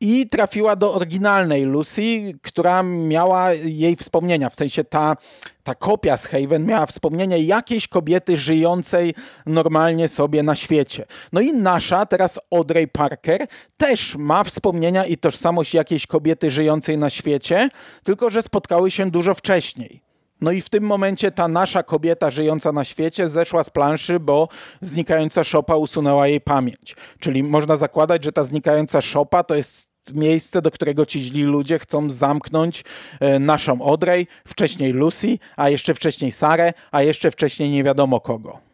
i 0.00 0.28
trafiła 0.28 0.76
do 0.76 0.94
oryginalnej 0.94 1.64
Lucy, 1.64 2.32
która 2.42 2.82
miała 2.82 3.52
jej 3.52 3.96
wspomnienia, 3.96 4.50
w 4.50 4.56
sensie 4.56 4.84
ta, 4.84 5.16
ta 5.62 5.74
kopia 5.74 6.16
z 6.16 6.26
Haven 6.26 6.66
miała 6.66 6.86
wspomnienia 6.86 7.36
jakiejś 7.36 7.88
kobiety 7.88 8.36
żyjącej 8.36 9.14
normalnie 9.46 10.08
sobie 10.08 10.42
na 10.42 10.54
świecie. 10.54 11.06
No 11.32 11.40
i 11.40 11.52
nasza, 11.52 12.06
teraz 12.06 12.38
Audrey 12.54 12.88
Parker, 12.88 13.46
też 13.76 14.16
ma 14.16 14.44
wspomnienia 14.44 15.06
i 15.06 15.16
tożsamość 15.16 15.74
jakiejś 15.74 16.06
kobiety 16.06 16.50
żyjącej 16.50 16.98
na 16.98 17.10
świecie, 17.10 17.68
tylko 18.02 18.30
że 18.30 18.42
spotkały 18.42 18.90
się 18.90 19.10
dużo 19.10 19.34
wcześniej. 19.34 20.08
No 20.40 20.52
i 20.52 20.60
w 20.60 20.68
tym 20.68 20.84
momencie 20.84 21.30
ta 21.30 21.48
nasza 21.48 21.82
kobieta 21.82 22.30
żyjąca 22.30 22.72
na 22.72 22.84
świecie 22.84 23.28
zeszła 23.28 23.64
z 23.64 23.70
planszy, 23.70 24.20
bo 24.20 24.48
znikająca 24.80 25.44
szopa 25.44 25.76
usunęła 25.76 26.28
jej 26.28 26.40
pamięć. 26.40 26.96
Czyli 27.20 27.42
można 27.42 27.76
zakładać, 27.76 28.24
że 28.24 28.32
ta 28.32 28.44
znikająca 28.44 29.00
szopa 29.00 29.44
to 29.44 29.54
jest 29.54 29.87
miejsce, 30.14 30.62
do 30.62 30.70
którego 30.70 31.06
ci 31.06 31.20
źli 31.20 31.44
ludzie 31.44 31.78
chcą 31.78 32.10
zamknąć 32.10 32.84
e, 33.20 33.38
naszą 33.38 33.82
Audrey, 33.82 34.26
wcześniej 34.46 34.92
Lucy, 34.92 35.38
a 35.56 35.68
jeszcze 35.68 35.94
wcześniej 35.94 36.32
Sarę, 36.32 36.72
a 36.90 37.02
jeszcze 37.02 37.30
wcześniej 37.30 37.70
nie 37.70 37.84
wiadomo 37.84 38.20
kogo. 38.20 38.67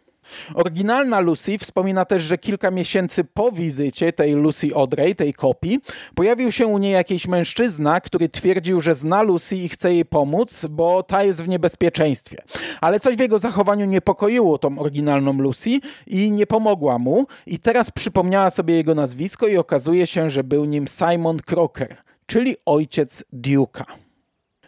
Oryginalna 0.54 1.20
Lucy 1.20 1.58
wspomina 1.58 2.04
też, 2.04 2.22
że 2.22 2.38
kilka 2.38 2.70
miesięcy 2.70 3.24
po 3.24 3.52
wizycie 3.52 4.12
tej 4.12 4.32
Lucy 4.32 4.68
Audrey, 4.74 5.14
tej 5.14 5.34
kopii, 5.34 5.80
pojawił 6.14 6.52
się 6.52 6.66
u 6.66 6.78
niej 6.78 6.92
jakiś 6.92 7.26
mężczyzna, 7.26 8.00
który 8.00 8.28
twierdził, 8.28 8.80
że 8.80 8.94
zna 8.94 9.22
Lucy 9.22 9.56
i 9.56 9.68
chce 9.68 9.94
jej 9.94 10.04
pomóc, 10.04 10.66
bo 10.70 11.02
ta 11.02 11.24
jest 11.24 11.42
w 11.42 11.48
niebezpieczeństwie. 11.48 12.38
Ale 12.80 13.00
coś 13.00 13.16
w 13.16 13.20
jego 13.20 13.38
zachowaniu 13.38 13.86
niepokoiło 13.86 14.58
tą 14.58 14.78
oryginalną 14.78 15.32
Lucy 15.32 15.80
i 16.06 16.30
nie 16.30 16.46
pomogła 16.46 16.98
mu. 16.98 17.26
I 17.46 17.58
teraz 17.58 17.90
przypomniała 17.90 18.50
sobie 18.50 18.74
jego 18.74 18.94
nazwisko 18.94 19.46
i 19.46 19.56
okazuje 19.56 20.06
się, 20.06 20.30
że 20.30 20.44
był 20.44 20.64
nim 20.64 20.88
Simon 20.88 21.38
Crocker, 21.38 21.96
czyli 22.26 22.56
ojciec 22.66 23.24
Duke'a. 23.32 23.84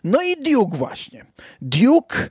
No 0.05 0.23
i 0.23 0.37
Duke 0.37 0.77
właśnie. 0.77 1.27
Duke 1.63 2.31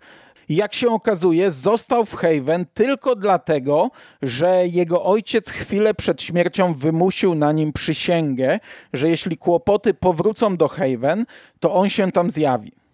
jak 0.50 0.74
się 0.74 0.90
okazuje, 0.90 1.52
został 1.52 2.06
w 2.06 2.16
Haven 2.16 2.66
tylko 2.74 3.16
dlatego, 3.16 3.92
że 4.22 4.68
jego 4.68 5.04
ojciec 5.04 5.50
chwilę 5.50 5.94
przed 5.94 6.22
śmiercią 6.22 6.74
wymusił 6.74 7.36
na 7.36 7.52
nim 7.52 7.74
przysięgę, 7.74 8.60
że 8.94 9.10
jeśli 9.10 9.38
kłopoty 9.38 9.94
powrócą 9.94 10.58
do 10.58 10.68
Haven, 10.68 11.26
to 11.60 11.74
on 11.74 11.90
się 11.90 12.12
tam 12.12 12.30
zjawi. 12.30 12.85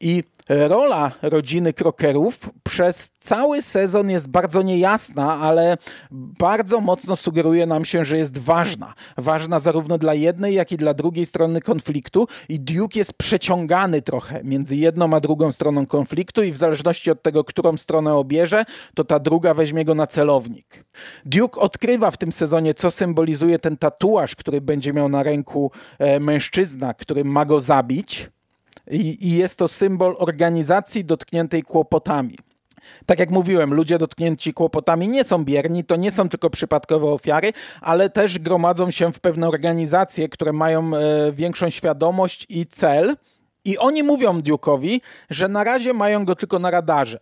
I 0.00 0.24
rola 0.48 1.12
rodziny 1.22 1.72
Krokerów 1.72 2.50
przez 2.62 3.10
cały 3.20 3.62
sezon 3.62 4.10
jest 4.10 4.28
bardzo 4.28 4.62
niejasna, 4.62 5.40
ale 5.40 5.76
bardzo 6.10 6.80
mocno 6.80 7.16
sugeruje 7.16 7.66
nam 7.66 7.84
się, 7.84 8.04
że 8.04 8.18
jest 8.18 8.38
ważna. 8.38 8.94
Ważna 9.16 9.60
zarówno 9.60 9.98
dla 9.98 10.14
jednej, 10.14 10.54
jak 10.54 10.72
i 10.72 10.76
dla 10.76 10.94
drugiej 10.94 11.26
strony 11.26 11.60
konfliktu 11.60 12.28
i 12.48 12.60
Duke 12.60 12.98
jest 12.98 13.12
przeciągany 13.12 14.02
trochę 14.02 14.44
między 14.44 14.76
jedną 14.76 15.14
a 15.14 15.20
drugą 15.20 15.52
stroną 15.52 15.86
konfliktu 15.86 16.42
i 16.42 16.52
w 16.52 16.56
zależności 16.56 17.10
od 17.10 17.22
tego, 17.22 17.44
którą 17.44 17.76
stronę 17.76 18.14
obierze, 18.14 18.64
to 18.94 19.04
ta 19.04 19.18
druga 19.18 19.54
weźmie 19.54 19.84
go 19.84 19.94
na 19.94 20.06
celownik. 20.06 20.84
Duke 21.24 21.60
odkrywa 21.60 22.10
w 22.10 22.16
tym 22.16 22.32
sezonie, 22.32 22.74
co 22.74 22.90
symbolizuje 22.90 23.58
ten 23.58 23.76
tatuaż, 23.76 24.36
który 24.36 24.60
będzie 24.60 24.92
miał 24.92 25.08
na 25.08 25.22
ręku 25.22 25.70
e, 25.98 26.20
mężczyzna, 26.20 26.94
który 26.94 27.24
ma 27.24 27.44
go 27.44 27.60
zabić 27.60 28.28
i, 28.90 29.36
jest 29.36 29.58
to 29.58 29.68
symbol 29.68 30.14
organizacji 30.18 31.04
dotkniętej 31.04 31.62
kłopotami. 31.62 32.36
Tak 33.06 33.18
jak 33.18 33.30
mówiłem, 33.30 33.74
ludzie 33.74 33.98
dotknięci 33.98 34.54
kłopotami 34.54 35.08
nie 35.08 35.24
są 35.24 35.44
bierni, 35.44 35.84
to 35.84 35.96
nie 35.96 36.10
są 36.10 36.28
tylko 36.28 36.50
przypadkowe 36.50 37.06
ofiary, 37.06 37.52
ale 37.80 38.10
też 38.10 38.38
gromadzą 38.38 38.90
się 38.90 39.12
w 39.12 39.20
pewne 39.20 39.48
organizacje, 39.48 40.28
które 40.28 40.52
mają 40.52 40.96
e, 40.96 41.32
większą 41.32 41.70
świadomość 41.70 42.46
i 42.48 42.66
cel. 42.66 43.16
I 43.64 43.78
oni 43.78 44.02
mówią 44.02 44.40
Duke'owi, 44.40 45.00
że 45.30 45.48
na 45.48 45.64
razie 45.64 45.92
mają 45.92 46.24
go 46.24 46.36
tylko 46.36 46.58
na 46.58 46.70
radarze. 46.70 47.18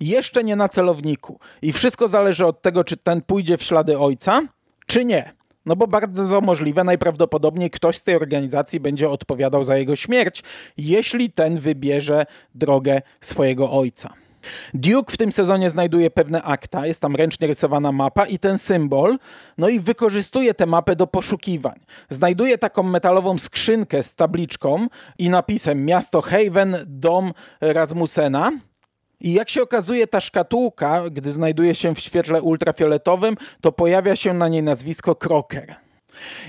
Jeszcze 0.00 0.44
nie 0.44 0.56
na 0.56 0.68
celowniku. 0.68 1.40
I 1.62 1.72
wszystko 1.72 2.08
zależy 2.08 2.46
od 2.46 2.62
tego, 2.62 2.84
czy 2.84 2.96
ten 2.96 3.22
pójdzie 3.22 3.56
w 3.56 3.62
ślady 3.62 3.98
ojca, 3.98 4.42
czy 4.86 5.04
nie. 5.04 5.35
No 5.66 5.76
bo 5.76 5.86
bardzo 5.86 6.40
możliwe, 6.40 6.84
najprawdopodobniej 6.84 7.70
ktoś 7.70 7.96
z 7.96 8.02
tej 8.02 8.16
organizacji 8.16 8.80
będzie 8.80 9.10
odpowiadał 9.10 9.64
za 9.64 9.76
jego 9.76 9.96
śmierć, 9.96 10.42
jeśli 10.76 11.32
ten 11.32 11.60
wybierze 11.60 12.26
drogę 12.54 13.02
swojego 13.20 13.70
ojca. 13.70 14.12
Duke 14.74 15.12
w 15.12 15.16
tym 15.16 15.32
sezonie 15.32 15.70
znajduje 15.70 16.10
pewne 16.10 16.42
akta, 16.42 16.86
jest 16.86 17.00
tam 17.00 17.16
ręcznie 17.16 17.46
rysowana 17.46 17.92
mapa 17.92 18.26
i 18.26 18.38
ten 18.38 18.58
symbol, 18.58 19.18
no 19.58 19.68
i 19.68 19.80
wykorzystuje 19.80 20.54
tę 20.54 20.66
mapę 20.66 20.96
do 20.96 21.06
poszukiwań. 21.06 21.80
Znajduje 22.10 22.58
taką 22.58 22.82
metalową 22.82 23.38
skrzynkę 23.38 24.02
z 24.02 24.14
tabliczką 24.14 24.86
i 25.18 25.30
napisem 25.30 25.84
miasto 25.84 26.22
Haven, 26.22 26.76
dom 26.86 27.32
Rasmusena 27.60 28.52
i 29.26 29.32
jak 29.32 29.50
się 29.50 29.62
okazuje, 29.62 30.06
ta 30.06 30.20
szkatułka, 30.20 31.10
gdy 31.10 31.32
znajduje 31.32 31.74
się 31.74 31.94
w 31.94 32.00
świetle 32.00 32.42
ultrafioletowym, 32.42 33.36
to 33.60 33.72
pojawia 33.72 34.16
się 34.16 34.34
na 34.34 34.48
niej 34.48 34.62
nazwisko 34.62 35.14
Crocker. 35.14 35.74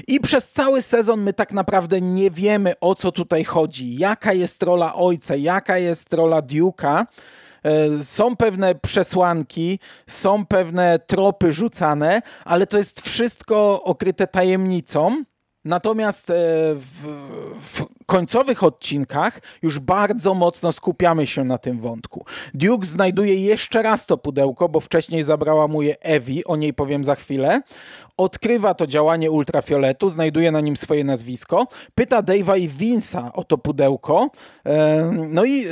I 0.08 0.20
przez 0.20 0.50
cały 0.50 0.82
sezon 0.82 1.22
my 1.22 1.34
tak 1.34 1.52
naprawdę 1.52 2.02
nie 2.02 2.32
wiemy, 2.32 2.74
o 2.82 2.96
co 2.96 3.12
tutaj 3.12 3.44
chodzi, 3.44 3.96
jaka 3.96 4.34
jest 4.34 4.64
rola 4.64 4.96
ojca, 4.96 5.36
jaka 5.36 5.78
jest 5.78 6.14
rola 6.14 6.42
Duke'a. 6.42 7.06
E, 7.64 8.04
są 8.04 8.36
pewne 8.36 8.76
przesłanki, 8.76 9.80
są 10.08 10.46
pewne 10.46 11.00
tropy 11.00 11.54
rzucane, 11.54 12.22
ale 12.46 12.68
to 12.68 12.78
jest 12.78 13.02
wszystko 13.02 13.84
okryte 13.84 14.28
tajemnicą. 14.28 15.24
Natomiast 15.68 16.30
e, 16.30 16.34
w, 16.76 17.04
w, 17.62 17.86
końcowych 18.06 18.64
odcinkach 18.64 19.42
już 19.62 19.80
bardzo 19.80 20.34
mocno 20.34 20.72
skupiamy 20.72 21.28
się 21.28 21.44
na 21.44 21.58
tym 21.58 21.80
wątku. 21.80 22.26
Duke 22.54 22.86
znajduje 22.86 23.36
jeszcze 23.36 23.82
raz 23.82 24.06
to 24.06 24.18
pudełko, 24.18 24.70
bo 24.70 24.80
wcześniej 24.80 25.24
zabrała 25.24 25.68
mu 25.68 25.82
je 25.82 26.00
Evi, 26.02 26.46
o 26.46 26.56
niej 26.56 26.74
powiem 26.74 27.04
za 27.04 27.16
chwilę. 27.16 27.62
Odkrywa 28.18 28.74
to 28.74 28.88
działanie 28.88 29.32
ultrafioletu, 29.32 30.10
znajduje 30.10 30.52
na 30.52 30.62
nim 30.62 30.78
swoje 30.78 31.04
nazwisko, 31.04 31.68
pyta 31.96 32.22
Dave'a 32.22 32.60
i 32.60 32.70
Vince'a 32.70 33.30
o 33.34 33.44
to 33.44 33.58
pudełko. 33.58 34.30
E, 34.66 35.12
no 35.30 35.46
i 35.46 35.66
e, 35.66 35.72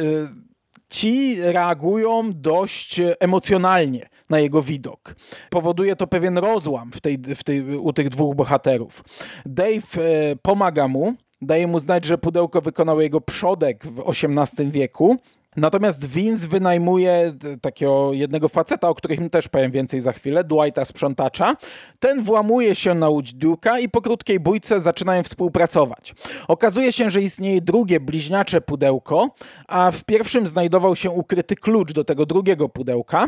ci 0.89 1.41
reagują 1.41 2.31
dość 2.33 3.01
emocjonalnie 3.19 4.09
na 4.29 4.39
jego 4.39 4.61
widok. 4.61 5.15
Powoduje 5.49 5.95
to 5.95 6.07
pewien 6.07 6.37
rozłam 6.37 6.91
w 6.91 7.01
tej, 7.01 7.17
w 7.17 7.43
tej, 7.43 7.75
u 7.77 7.93
tych 7.93 8.09
dwóch 8.09 8.35
bohaterów. 8.35 9.03
Dave 9.45 9.97
e, 9.97 10.35
pomaga 10.41 10.87
mu, 10.87 11.13
daje 11.41 11.67
mu 11.67 11.79
znać, 11.79 12.05
że 12.05 12.17
pudełko 12.17 12.61
wykonał 12.61 13.01
jego 13.01 13.21
przodek 13.21 13.87
w 13.87 14.03
XVIII 14.09 14.71
wieku, 14.71 15.17
Natomiast 15.57 16.05
Vince 16.05 16.47
wynajmuje 16.47 17.33
takiego 17.61 18.13
jednego 18.13 18.49
faceta, 18.49 18.89
o 18.89 18.95
którym 18.95 19.29
też 19.29 19.47
powiem 19.47 19.71
więcej 19.71 20.01
za 20.01 20.11
chwilę, 20.11 20.43
Dwighta 20.43 20.85
sprzątacza. 20.85 21.55
Ten 21.99 22.21
włamuje 22.21 22.75
się 22.75 22.93
na 22.93 23.09
łódź 23.09 23.33
Duke'a 23.33 23.81
i 23.81 23.89
po 23.89 24.01
krótkiej 24.01 24.39
bójce 24.39 24.81
zaczynają 24.81 25.23
współpracować. 25.23 26.15
Okazuje 26.47 26.91
się, 26.91 27.09
że 27.09 27.21
istnieje 27.21 27.61
drugie 27.61 27.99
bliźniacze 27.99 28.61
pudełko, 28.61 29.29
a 29.67 29.91
w 29.91 30.03
pierwszym 30.03 30.47
znajdował 30.47 30.95
się 30.95 31.09
ukryty 31.09 31.55
klucz 31.55 31.93
do 31.93 32.03
tego 32.03 32.25
drugiego 32.25 32.69
pudełka. 32.69 33.27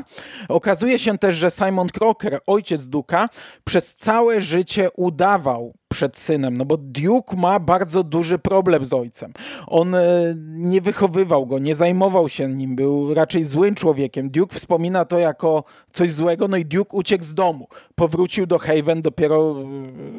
Okazuje 0.50 1.00
się 1.00 1.18
też, 1.18 1.36
że 1.36 1.52
Simon 1.52 1.88
Crocker, 1.90 2.40
ojciec 2.48 2.82
Duke'a, 2.82 3.28
przez 3.64 3.96
całe 3.96 4.42
życie 4.42 4.90
udawał 4.96 5.74
przed 5.88 6.18
synem, 6.18 6.58
no 6.58 6.66
bo 6.66 6.78
Duke 6.78 7.38
ma 7.38 7.60
bardzo 7.60 8.04
duży 8.04 8.40
problem 8.40 8.86
z 8.86 8.94
ojcem. 8.94 9.34
On 9.68 9.96
e, 9.96 10.02
nie 10.48 10.82
wychowywał 10.82 11.46
go, 11.46 11.60
nie 11.60 11.76
zajmował 11.76 12.30
się 12.30 12.50
nim, 12.50 12.76
był 12.76 13.14
raczej 13.14 13.44
złym 13.44 13.76
człowiekiem. 13.76 14.30
Duke 14.30 14.56
wspomina 14.56 15.06
to 15.06 15.20
jako 15.20 15.64
coś 15.94 16.14
złego, 16.14 16.48
no 16.48 16.58
i 16.58 16.66
Duke 16.66 16.98
uciekł 16.98 17.24
z 17.24 17.34
domu. 17.34 17.68
Powrócił 17.96 18.46
do 18.46 18.58
Haven 18.58 19.02
dopiero 19.02 19.56
e, 19.62 19.66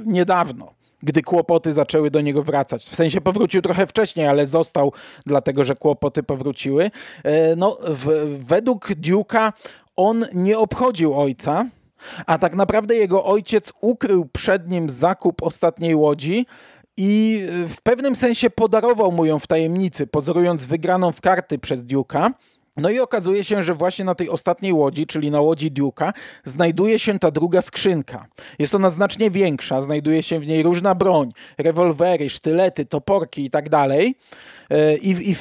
niedawno 0.07 0.79
gdy 1.03 1.23
kłopoty 1.23 1.73
zaczęły 1.73 2.11
do 2.11 2.21
niego 2.21 2.43
wracać. 2.43 2.85
W 2.85 2.95
sensie 2.95 3.21
powrócił 3.21 3.63
trochę 3.63 3.87
wcześniej, 3.87 4.27
ale 4.27 4.47
został 4.47 4.93
dlatego, 5.27 5.65
że 5.65 5.77
kłopoty 5.77 6.23
powróciły. 6.23 6.91
E, 7.25 7.57
no, 7.57 7.79
w, 7.83 8.37
według 8.47 8.91
Duke'a 8.91 9.53
on 9.97 10.25
nie 10.35 10.59
obchodził 10.59 11.15
ojca, 11.21 11.67
a 12.27 12.39
tak 12.39 12.55
naprawdę 12.55 12.95
jego 12.95 13.25
ojciec 13.25 13.73
ukrył 13.81 14.29
przed 14.33 14.69
nim 14.69 14.91
zakup 14.91 15.43
ostatniej 15.43 15.95
łodzi 15.95 16.47
i 16.97 17.43
w 17.69 17.83
pewnym 17.83 18.17
sensie 18.17 18.51
podarował 18.51 19.13
mu 19.13 19.25
ją 19.25 19.39
w 19.39 19.47
tajemnicy, 19.47 20.07
pozorując 20.07 20.65
wygraną 20.65 21.13
w 21.13 21.21
karty 21.21 21.59
przez 21.59 21.85
Duke'a. 21.85 22.31
No 22.79 22.91
i 22.91 23.01
okazuje 23.01 23.45
się, 23.45 23.63
że 23.63 23.75
właśnie 23.75 24.05
na 24.05 24.15
tej 24.15 24.29
ostatniej 24.29 24.73
łodzi, 24.73 25.07
czyli 25.07 25.31
na 25.31 25.41
łodzi 25.41 25.73
Duke'a, 25.73 26.13
znajduje 26.45 26.99
się 26.99 27.19
ta 27.19 27.31
druga 27.31 27.63
skrzynka. 27.63 28.27
Jest 28.59 28.75
ona 28.75 28.91
znacznie 28.91 29.31
większa, 29.31 29.81
znajduje 29.81 30.23
się 30.23 30.41
w 30.41 30.47
niej 30.47 30.63
różna 30.63 30.95
broń, 30.95 31.31
rewolwery, 31.59 32.31
sztylety, 32.31 32.87
toporki 32.87 33.45
i 33.45 33.51
tak 33.51 33.69
dalej. 33.69 34.15
E, 34.71 34.97
I, 34.97 35.37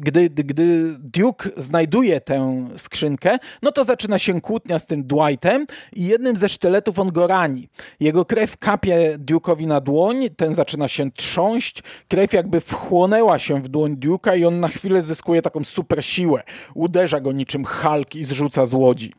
gdy, 0.00 0.30
gdy 0.30 0.96
Duke 0.98 1.50
znajduje 1.56 2.20
tę 2.20 2.68
skrzynkę, 2.76 3.38
no 3.62 3.72
to 3.72 3.84
zaczyna 3.84 4.18
się 4.18 4.40
kłótnia 4.40 4.78
z 4.78 4.86
tym 4.86 5.04
Dwightem 5.04 5.66
i 5.92 6.06
jednym 6.06 6.36
ze 6.36 6.48
sztyletów 6.48 6.98
on 6.98 7.12
go 7.12 7.26
rani. 7.26 7.68
Jego 8.00 8.24
krew 8.24 8.56
kapie 8.56 9.18
Duke'owi 9.18 9.66
na 9.66 9.80
dłoń, 9.80 10.28
ten 10.36 10.54
zaczyna 10.54 10.88
się 10.88 11.10
trząść, 11.10 11.82
krew 12.08 12.32
jakby 12.32 12.60
wchłonęła 12.60 13.38
się 13.38 13.62
w 13.62 13.68
dłoń 13.68 13.96
Duke'a 13.96 14.38
i 14.38 14.44
on 14.44 14.60
na 14.60 14.68
chwilę 14.68 15.02
zyskuje 15.02 15.42
taką 15.42 15.64
super 15.64 16.04
siłę. 16.04 16.42
Uderza 16.76 17.20
go 17.20 17.32
niczym 17.32 17.64
Hulk 17.64 18.14
i 18.14 18.24
zrzuca 18.24 18.66
z 18.66 18.72
łodzi. 18.72 19.12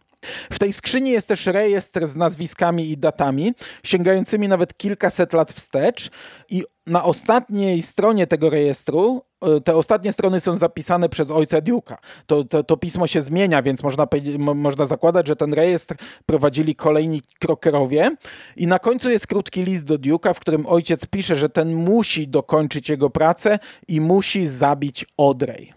W 0.51 0.59
tej 0.59 0.73
skrzyni 0.73 1.11
jest 1.11 1.27
też 1.27 1.45
rejestr 1.45 2.07
z 2.07 2.15
nazwiskami 2.15 2.89
i 2.91 2.97
datami, 2.97 3.53
sięgającymi 3.83 4.47
nawet 4.47 4.77
kilkaset 4.77 5.33
lat 5.33 5.53
wstecz 5.53 6.09
i 6.49 6.63
na 6.85 7.03
ostatniej 7.03 7.81
stronie 7.81 8.27
tego 8.27 8.49
rejestru, 8.49 9.21
e, 9.41 9.61
te 9.61 9.75
ostatnie 9.75 10.11
strony 10.11 10.39
są 10.39 10.55
zapisane 10.55 11.09
przez 11.09 11.31
ojca 11.31 11.57
Duke'a. 11.57 11.95
To, 12.25 12.43
to, 12.43 12.63
to, 12.63 12.77
pismo 12.77 13.07
się 13.07 13.21
zmienia, 13.21 13.61
więc 13.61 13.83
można, 13.83 14.07
można 14.37 14.85
zakładać, 14.85 15.27
że 15.27 15.35
ten 15.35 15.53
rejestr 15.53 15.95
prowadzili 16.25 16.75
kolejni 16.75 17.21
krokerowie. 17.39 18.15
I 18.55 18.67
na 18.67 18.79
końcu 18.79 19.09
jest 19.09 19.27
krótki 19.27 19.63
list 19.63 19.83
do 19.83 19.95
Duke'a, 19.95 20.33
w 20.33 20.39
którym 20.39 20.65
ojciec 20.65 21.05
pisze, 21.05 21.35
że 21.35 21.49
ten 21.49 21.75
musi 21.75 22.27
dokończyć 22.27 22.89
jego 22.89 23.09
pracę 23.09 23.59
i 23.87 24.01
musi 24.01 24.47
zabić 24.47 25.05
Odrej. 25.17 25.76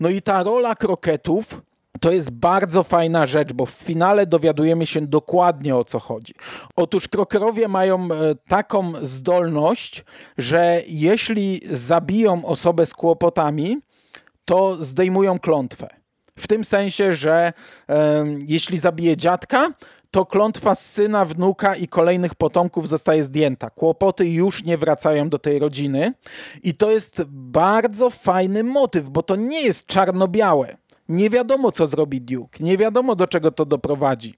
No 0.00 0.08
i 0.08 0.22
ta 0.22 0.42
rola 0.42 0.74
kroketów 0.74 1.62
to 2.00 2.12
jest 2.12 2.30
bardzo 2.30 2.82
fajna 2.82 3.26
rzecz, 3.26 3.52
bo 3.52 3.66
w 3.66 3.70
finale 3.70 4.26
dowiadujemy 4.26 4.86
się 4.86 5.00
dokładnie 5.00 5.76
o 5.76 5.84
co 5.84 5.98
chodzi. 5.98 6.34
Otóż 6.76 7.08
krokerowie 7.08 7.68
mają 7.68 8.04
e, 8.04 8.34
taką 8.48 8.92
zdolność, 9.02 10.04
że 10.38 10.82
jeśli 10.88 11.60
zabiją 11.70 12.44
osobę 12.44 12.86
z 12.86 12.94
kłopotami, 12.94 13.78
to 14.44 14.76
zdejmują 14.80 15.38
klątwę. 15.38 15.88
W 16.38 16.48
tym 16.48 16.64
sensie, 16.64 17.12
że 17.12 17.52
e, 17.88 18.24
jeśli 18.46 18.78
zabije 18.78 19.16
dziadka, 19.16 19.68
to 20.14 20.26
klątwa 20.26 20.74
syna, 20.74 21.24
wnuka 21.24 21.76
i 21.76 21.88
kolejnych 21.88 22.34
potomków 22.34 22.88
zostaje 22.88 23.24
zdjęta. 23.24 23.70
Kłopoty 23.70 24.28
już 24.28 24.64
nie 24.64 24.78
wracają 24.78 25.28
do 25.28 25.38
tej 25.38 25.58
rodziny. 25.58 26.12
I 26.62 26.74
to 26.74 26.90
jest 26.90 27.22
bardzo 27.28 28.10
fajny 28.10 28.64
motyw, 28.64 29.08
bo 29.08 29.22
to 29.22 29.36
nie 29.36 29.62
jest 29.62 29.86
czarno-białe. 29.86 30.76
Nie 31.08 31.30
wiadomo, 31.30 31.72
co 31.72 31.86
zrobi 31.86 32.20
Duke, 32.20 32.64
nie 32.64 32.76
wiadomo, 32.76 33.16
do 33.16 33.26
czego 33.26 33.50
to 33.50 33.66
doprowadzi. 33.66 34.34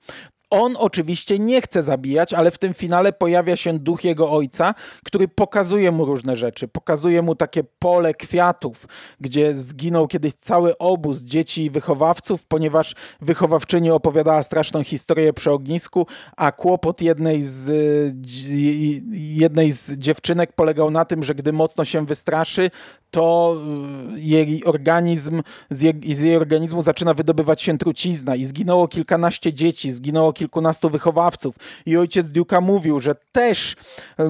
On 0.51 0.77
oczywiście 0.79 1.39
nie 1.39 1.61
chce 1.61 1.83
zabijać, 1.83 2.35
ale 2.35 2.51
w 2.51 2.59
tym 2.59 2.75
finale 2.75 3.13
pojawia 3.13 3.57
się 3.57 3.79
duch 3.79 4.05
jego 4.05 4.31
ojca, 4.31 4.75
który 5.05 5.29
pokazuje 5.29 5.93
mu 5.93 6.05
różne 6.05 6.37
rzeczy. 6.37 6.69
Pokazuje 6.69 7.23
mu 7.23 7.35
takie 7.35 7.65
pole 7.79 8.15
kwiatów, 8.15 8.87
gdzie 9.21 9.55
zginął 9.55 10.09
kiedyś 10.09 10.33
cały 10.33 10.79
obóz 10.79 11.21
dzieci 11.23 11.65
i 11.65 11.71
wychowawców, 11.71 12.47
ponieważ 12.47 12.95
wychowawczyni 13.21 13.91
opowiadała 13.91 14.43
straszną 14.43 14.85
historię 14.85 15.33
przy 15.33 15.51
ognisku, 15.51 16.07
a 16.37 16.53
kłopot 16.53 17.01
jednej 17.01 17.43
z, 17.43 17.71
jednej 19.13 19.73
z 19.73 19.93
dziewczynek 19.93 20.53
polegał 20.53 20.91
na 20.91 21.05
tym, 21.05 21.23
że 21.23 21.35
gdy 21.35 21.53
mocno 21.53 21.85
się 21.85 22.07
wystraszy, 22.07 22.71
to 23.11 23.57
y, 24.17 24.21
jej 24.21 24.65
organizm, 24.65 25.43
z 25.71 25.83
jej, 25.83 26.15
z 26.15 26.21
jej 26.21 26.37
organizmu 26.37 26.83
zaczyna 26.83 27.15
wydobywać 27.15 27.63
się 27.63 27.79
trucizna 27.79 28.37
i 28.37 28.45
zginęło 28.45 28.89
kilkanaście 28.89 29.53
dzieci, 29.53 29.93
zginęło 29.93 30.33
kilkunastu 30.37 30.90
wychowawców 30.90 31.57
i 31.87 31.96
ojciec 31.96 32.27
Duke'a 32.27 32.62
mówił, 32.62 33.01
że 33.01 33.14
też 33.33 33.77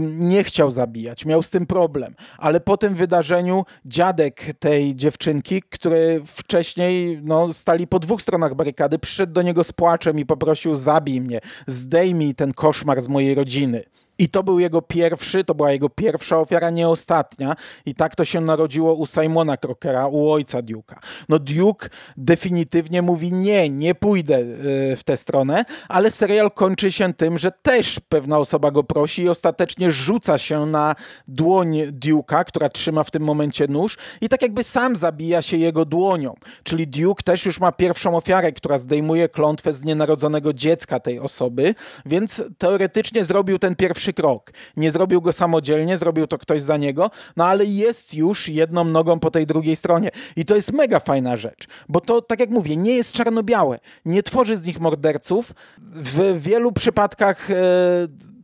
nie 0.01 0.45
chciał 0.45 0.71
zabijać, 0.71 1.25
miał 1.25 1.43
z 1.43 1.51
tym 1.51 1.67
problem, 1.67 2.15
ale 2.39 2.61
po 2.61 2.77
tym 2.77 2.95
wydarzeniu 2.95 3.65
dziadek 3.87 4.45
tej 4.59 4.97
dziewczynki, 4.97 5.63
który 5.71 6.23
wcześniej 6.27 7.21
no, 7.23 7.53
stali 7.53 7.87
po 7.87 7.99
dwóch 7.99 8.23
stronach 8.23 8.55
barykady, 8.55 8.99
przyszedł 8.99 9.33
do 9.33 9.43
niego 9.43 9.65
z 9.65 9.73
płaczem 9.73 10.19
i 10.19 10.27
poprosił 10.27 10.75
zabij 10.75 11.21
mnie, 11.21 11.41
zdejmij 11.67 12.35
ten 12.35 12.53
koszmar 12.53 13.03
z 13.03 13.09
mojej 13.09 13.35
rodziny. 13.35 13.85
I 14.19 14.29
to 14.29 14.43
był 14.43 14.59
jego 14.59 14.83
pierwszy, 14.83 15.45
to 15.45 15.55
była 15.55 15.73
jego 15.73 15.89
pierwsza 15.89 16.39
ofiara, 16.39 16.71
nie 16.71 16.89
ostatnia. 16.89 17.57
I 17.87 17.95
tak 17.95 18.17
to 18.17 18.25
się 18.25 18.41
narodziło 18.41 18.95
u 18.95 19.07
Simona 19.07 19.57
Crockera, 19.57 20.07
u 20.07 20.31
ojca 20.31 20.63
Duke'a. 20.63 20.95
No 21.29 21.39
Duke 21.39 21.89
definitywnie 22.17 23.03
mówi 23.03 23.33
nie, 23.33 23.71
nie 23.71 23.95
pójdę 23.95 24.39
y, 24.39 24.97
w 24.97 25.05
tę 25.05 25.17
stronę, 25.17 25.65
ale 25.89 26.11
serial 26.11 26.51
kończy 26.51 26.93
się 26.93 27.15
tym, 27.15 27.39
że 27.39 27.53
też 27.53 28.01
pewna 28.09 28.39
osoba 28.39 28.71
go 28.71 28.85
prosi 28.85 29.23
i 29.23 29.29
ostatecznie 29.29 29.91
rzuca 29.91 30.39
się 30.39 30.67
na 30.67 30.95
dłoń 31.29 31.79
Duke'a, 31.93 32.45
która 32.45 32.69
trzyma 32.69 33.05
w 33.05 33.11
tym 33.11 33.23
momencie 33.23 33.69
nóż 33.69 33.97
i 34.21 34.29
tak 34.29 34.43
jakby 34.43 34.65
sam 34.65 34.97
zabija 34.97 35.43
się 35.43 35.57
jego 35.57 35.85
dłonią. 35.85 36.35
Czyli 36.63 36.89
Duke 36.89 37.23
też 37.23 37.47
już 37.47 37.61
ma 37.61 37.73
pierwszą 37.73 38.17
ofiarę, 38.17 38.53
która 38.53 38.79
zdejmuje 38.79 39.29
klątwę 39.29 39.73
z 39.73 39.85
nienarodzonego 39.85 40.53
dziecka 40.53 41.01
tej 41.01 41.21
osoby, 41.21 41.75
więc 42.07 42.43
teoretycznie 42.59 43.25
zrobił 43.25 43.59
ten 43.59 43.77
pierwszy 43.77 44.06
pierwszy 44.07 44.13
krok. 44.13 44.53
Nie 44.77 44.93
zrobił 44.93 45.21
go 45.21 45.33
samodzielnie, 45.33 45.99
zrobił 45.99 46.27
to 46.27 46.39
ktoś 46.39 46.63
za 46.63 46.77
niego, 46.77 47.11
no 47.37 47.45
ale 47.45 47.65
jest 47.65 48.15
już 48.15 48.49
jedną 48.49 48.85
nogą 48.85 49.19
po 49.21 49.31
tej 49.31 49.47
drugiej 49.47 49.77
stronie. 49.77 50.11
I 50.37 50.45
to 50.45 50.55
jest 50.55 50.73
mega 50.73 51.01
fajna 51.01 51.37
rzecz, 51.37 51.67
bo 51.89 52.01
to, 52.01 52.23
tak 52.23 52.41
jak 52.41 52.51
mówię, 52.51 52.77
nie 52.77 52.97
jest 52.97 53.13
czarno-białe. 53.13 53.79
Nie 54.05 54.23
tworzy 54.23 54.57
z 54.57 54.67
nich 54.67 54.81
morderców. 54.81 55.53
W 55.79 56.41
wielu 56.41 56.73
przypadkach 56.73 57.51
e, 57.51 57.55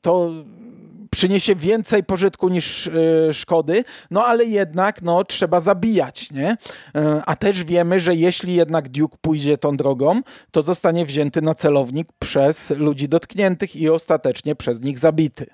to 0.03 0.31
przyniesie 1.13 1.55
więcej 1.55 2.05
pożytku 2.05 2.49
niż 2.49 2.87
y, 2.87 3.29
szkody, 3.33 3.85
no 4.11 4.25
ale 4.25 4.45
jednak 4.45 5.03
no, 5.03 5.25
trzeba 5.25 5.61
zabijać, 5.61 6.31
nie? 6.31 6.53
Y, 6.53 7.01
a 7.27 7.37
też 7.37 7.65
wiemy, 7.65 8.01
że 8.01 8.15
jeśli 8.15 8.55
jednak 8.55 8.89
Duke 8.89 9.17
pójdzie 9.21 9.59
tą 9.59 9.77
drogą, 9.77 10.21
to 10.51 10.63
zostanie 10.63 11.07
wzięty 11.07 11.43
na 11.43 11.55
celownik 11.55 12.09
przez 12.19 12.71
ludzi 12.71 13.09
dotkniętych 13.09 13.77
i 13.77 13.89
ostatecznie 13.89 14.55
przez 14.55 14.81
nich 14.81 14.99
zabity. 14.99 15.47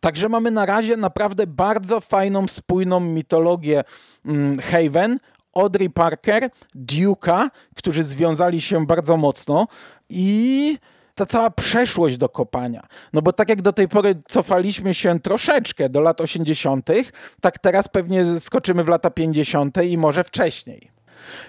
Także 0.00 0.28
mamy 0.28 0.50
na 0.50 0.66
razie 0.66 0.96
naprawdę 0.96 1.46
bardzo 1.46 2.00
fajną, 2.00 2.48
spójną 2.48 3.00
mitologię 3.00 3.84
mm, 4.26 4.58
Haven, 4.58 5.18
Audrey 5.54 5.90
Parker, 5.90 6.50
Duke'a, 6.74 7.48
którzy 7.74 8.04
związali 8.04 8.60
się 8.60 8.86
bardzo 8.86 9.16
mocno 9.16 9.66
i 10.08 10.78
ta 11.16 11.26
cała 11.26 11.50
przeszłość 11.50 12.16
do 12.16 12.28
kopania. 12.28 12.86
No 13.12 13.22
bo 13.22 13.32
tak 13.32 13.48
jak 13.48 13.62
do 13.62 13.72
tej 13.72 13.88
pory 13.88 14.14
cofaliśmy 14.28 14.94
się 14.94 15.20
troszeczkę 15.20 15.88
do 15.88 16.00
lat 16.00 16.20
80., 16.20 16.88
tak 17.40 17.58
teraz 17.58 17.88
pewnie 17.88 18.40
skoczymy 18.40 18.84
w 18.84 18.88
lata 18.88 19.10
50. 19.10 19.84
i 19.84 19.98
może 19.98 20.24
wcześniej. 20.24 20.95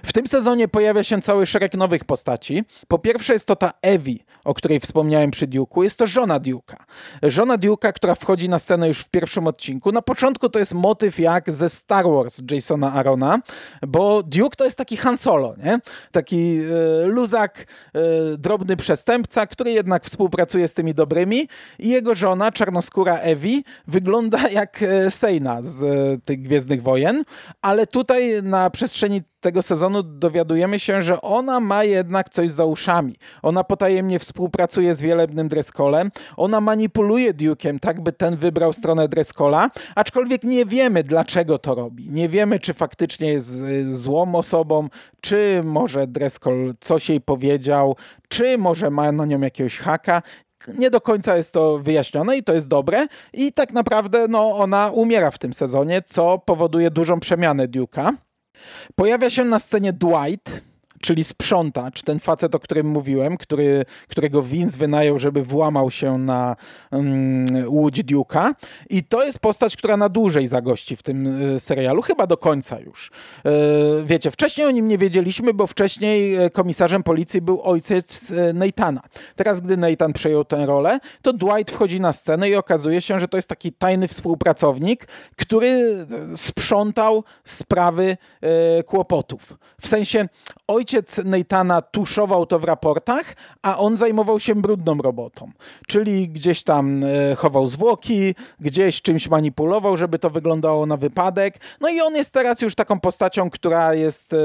W 0.03 0.13
tym 0.13 0.27
sezonie 0.27 0.67
pojawia 0.67 1.03
się 1.03 1.21
cały 1.21 1.45
szereg 1.45 1.73
nowych 1.73 2.03
postaci. 2.03 2.63
Po 2.87 2.99
pierwsze 2.99 3.33
jest 3.33 3.45
to 3.45 3.55
ta 3.55 3.71
Evi, 3.81 4.23
o 4.43 4.53
której 4.53 4.79
wspomniałem 4.79 5.31
przy 5.31 5.47
Duke'u. 5.47 5.83
Jest 5.83 5.97
to 5.97 6.07
żona 6.07 6.39
Duke'a. 6.39 6.75
Żona 7.23 7.57
Duke'a, 7.57 7.93
która 7.93 8.15
wchodzi 8.15 8.49
na 8.49 8.59
scenę 8.59 8.87
już 8.87 8.99
w 8.99 9.09
pierwszym 9.09 9.47
odcinku. 9.47 9.91
Na 9.91 10.01
początku 10.01 10.49
to 10.49 10.59
jest 10.59 10.73
motyw 10.73 11.19
jak 11.19 11.51
ze 11.51 11.69
Star 11.69 12.05
Wars 12.05 12.41
Jasona 12.51 12.93
Arona, 12.93 13.39
bo 13.87 14.23
Duke 14.23 14.55
to 14.55 14.63
jest 14.63 14.77
taki 14.77 14.97
Han 14.97 15.17
Solo, 15.17 15.55
nie? 15.63 15.79
Taki 16.11 16.59
e, 17.03 17.07
luzak, 17.07 17.65
e, 17.93 17.99
drobny 18.37 18.77
przestępca, 18.77 19.47
który 19.47 19.71
jednak 19.71 20.05
współpracuje 20.05 20.67
z 20.67 20.73
tymi 20.73 20.93
dobrymi 20.93 21.47
i 21.79 21.89
jego 21.89 22.15
żona, 22.15 22.51
czarnoskóra 22.51 23.17
Evi, 23.17 23.63
wygląda 23.87 24.49
jak 24.49 24.83
e, 24.83 25.11
Sejna 25.11 25.61
z 25.61 25.83
e, 25.83 26.17
tych 26.25 26.41
Gwiezdnych 26.41 26.83
Wojen, 26.83 27.23
ale 27.61 27.87
tutaj 27.87 28.43
na 28.43 28.69
przestrzeni 28.69 29.21
tego 29.39 29.61
sezonu 29.61 30.03
dowiadujemy 30.03 30.79
się, 30.79 31.01
że 31.01 31.21
ona 31.21 31.59
ma 31.59 31.83
jednak 31.83 32.29
coś 32.29 32.51
za 32.51 32.65
uszami. 32.65 33.15
Ona 33.41 33.63
potajemnie 33.63 34.19
współpracuje 34.19 34.95
z 34.95 35.01
wielebnym 35.01 35.47
Dreskolem, 35.47 36.11
ona 36.37 36.61
manipuluje 36.61 37.33
Duke'em 37.33 37.79
tak, 37.79 38.01
by 38.01 38.11
ten 38.11 38.35
wybrał 38.35 38.73
stronę 38.73 39.07
Dreskola, 39.07 39.69
aczkolwiek 39.95 40.43
nie 40.43 40.65
wiemy 40.65 41.03
dlaczego 41.03 41.57
to 41.57 41.75
robi. 41.75 42.09
Nie 42.09 42.29
wiemy, 42.29 42.59
czy 42.59 42.73
faktycznie 42.73 43.29
jest 43.29 43.61
y, 43.61 43.95
złą 43.95 44.35
osobą, 44.35 44.89
czy 45.21 45.61
może 45.63 46.07
Dreskol 46.07 46.73
coś 46.79 47.09
jej 47.09 47.21
powiedział, 47.21 47.95
czy 48.27 48.57
może 48.57 48.89
ma 48.89 49.11
na 49.11 49.25
nią 49.25 49.41
jakiegoś 49.41 49.77
haka 49.77 50.21
nie 50.77 50.89
do 50.89 51.01
końca 51.01 51.37
jest 51.37 51.53
to 51.53 51.77
wyjaśnione 51.77 52.37
i 52.37 52.43
to 52.43 52.53
jest 52.53 52.67
dobre. 52.67 53.07
I 53.33 53.53
tak 53.53 53.73
naprawdę 53.73 54.27
no, 54.27 54.57
ona 54.57 54.91
umiera 54.91 55.31
w 55.31 55.37
tym 55.37 55.53
sezonie, 55.53 56.01
co 56.01 56.37
powoduje 56.37 56.91
dużą 56.91 57.19
przemianę 57.19 57.67
Duke'a. 57.67 58.13
Pojawia 58.95 59.29
się 59.29 59.45
na 59.45 59.59
scenie 59.59 59.93
Dwight, 59.93 60.61
czyli 61.01 61.23
sprzątacz, 61.23 62.03
ten 62.03 62.19
facet, 62.19 62.55
o 62.55 62.59
którym 62.59 62.87
mówiłem, 62.87 63.37
który, 63.37 63.85
którego 64.07 64.43
Vince 64.43 64.77
wynajął, 64.77 65.19
żeby 65.19 65.43
włamał 65.43 65.91
się 65.91 66.17
na 66.17 66.55
um, 66.91 67.45
łódź 67.67 68.03
Duke'a. 68.03 68.53
I 68.89 69.03
to 69.03 69.23
jest 69.23 69.39
postać, 69.39 69.77
która 69.77 69.97
na 69.97 70.09
dłużej 70.09 70.47
zagości 70.47 70.95
w 70.95 71.03
tym 71.03 71.51
y, 71.55 71.59
serialu, 71.59 72.01
chyba 72.01 72.27
do 72.27 72.37
końca 72.37 72.79
już. 72.79 73.11
Y, 73.45 73.51
wiecie, 74.05 74.31
wcześniej 74.31 74.67
o 74.67 74.71
nim 74.71 74.87
nie 74.87 74.97
wiedzieliśmy, 74.97 75.53
bo 75.53 75.67
wcześniej 75.67 76.35
e, 76.35 76.49
komisarzem 76.49 77.03
policji 77.03 77.41
był 77.41 77.61
ojciec 77.61 78.33
Nathana. 78.53 79.01
Teraz, 79.35 79.61
gdy 79.61 79.77
Nathan 79.77 80.13
przejął 80.13 80.45
tę 80.45 80.65
rolę, 80.65 80.99
to 81.21 81.33
Dwight 81.33 81.71
wchodzi 81.71 82.01
na 82.01 82.13
scenę 82.13 82.49
i 82.49 82.55
okazuje 82.55 83.01
się, 83.01 83.19
że 83.19 83.27
to 83.27 83.37
jest 83.37 83.47
taki 83.47 83.71
tajny 83.71 84.07
współpracownik, 84.07 85.07
który 85.35 86.05
sprzątał 86.35 87.23
sprawy 87.45 88.17
y, 88.79 88.83
kłopotów. 88.83 89.57
W 89.81 89.87
sensie 89.87 90.29
ojciec 90.67 90.86
ojciec 90.87 91.17
Neitana 91.25 91.81
tuszował 91.81 92.45
to 92.45 92.59
w 92.59 92.63
raportach, 92.63 93.35
a 93.61 93.77
on 93.77 93.97
zajmował 93.97 94.39
się 94.39 94.55
brudną 94.55 94.97
robotą. 94.97 95.51
Czyli 95.87 96.29
gdzieś 96.29 96.63
tam 96.63 97.03
e, 97.03 97.35
chował 97.35 97.67
zwłoki, 97.67 98.35
gdzieś 98.59 99.01
czymś 99.01 99.29
manipulował, 99.29 99.97
żeby 99.97 100.19
to 100.19 100.29
wyglądało 100.29 100.85
na 100.85 100.97
wypadek. 100.97 101.59
No 101.81 101.89
i 101.89 102.01
on 102.01 102.15
jest 102.15 102.33
teraz 102.33 102.61
już 102.61 102.75
taką 102.75 102.99
postacią, 102.99 103.49
która 103.49 103.93
jest 103.93 104.33
e, 104.33 104.37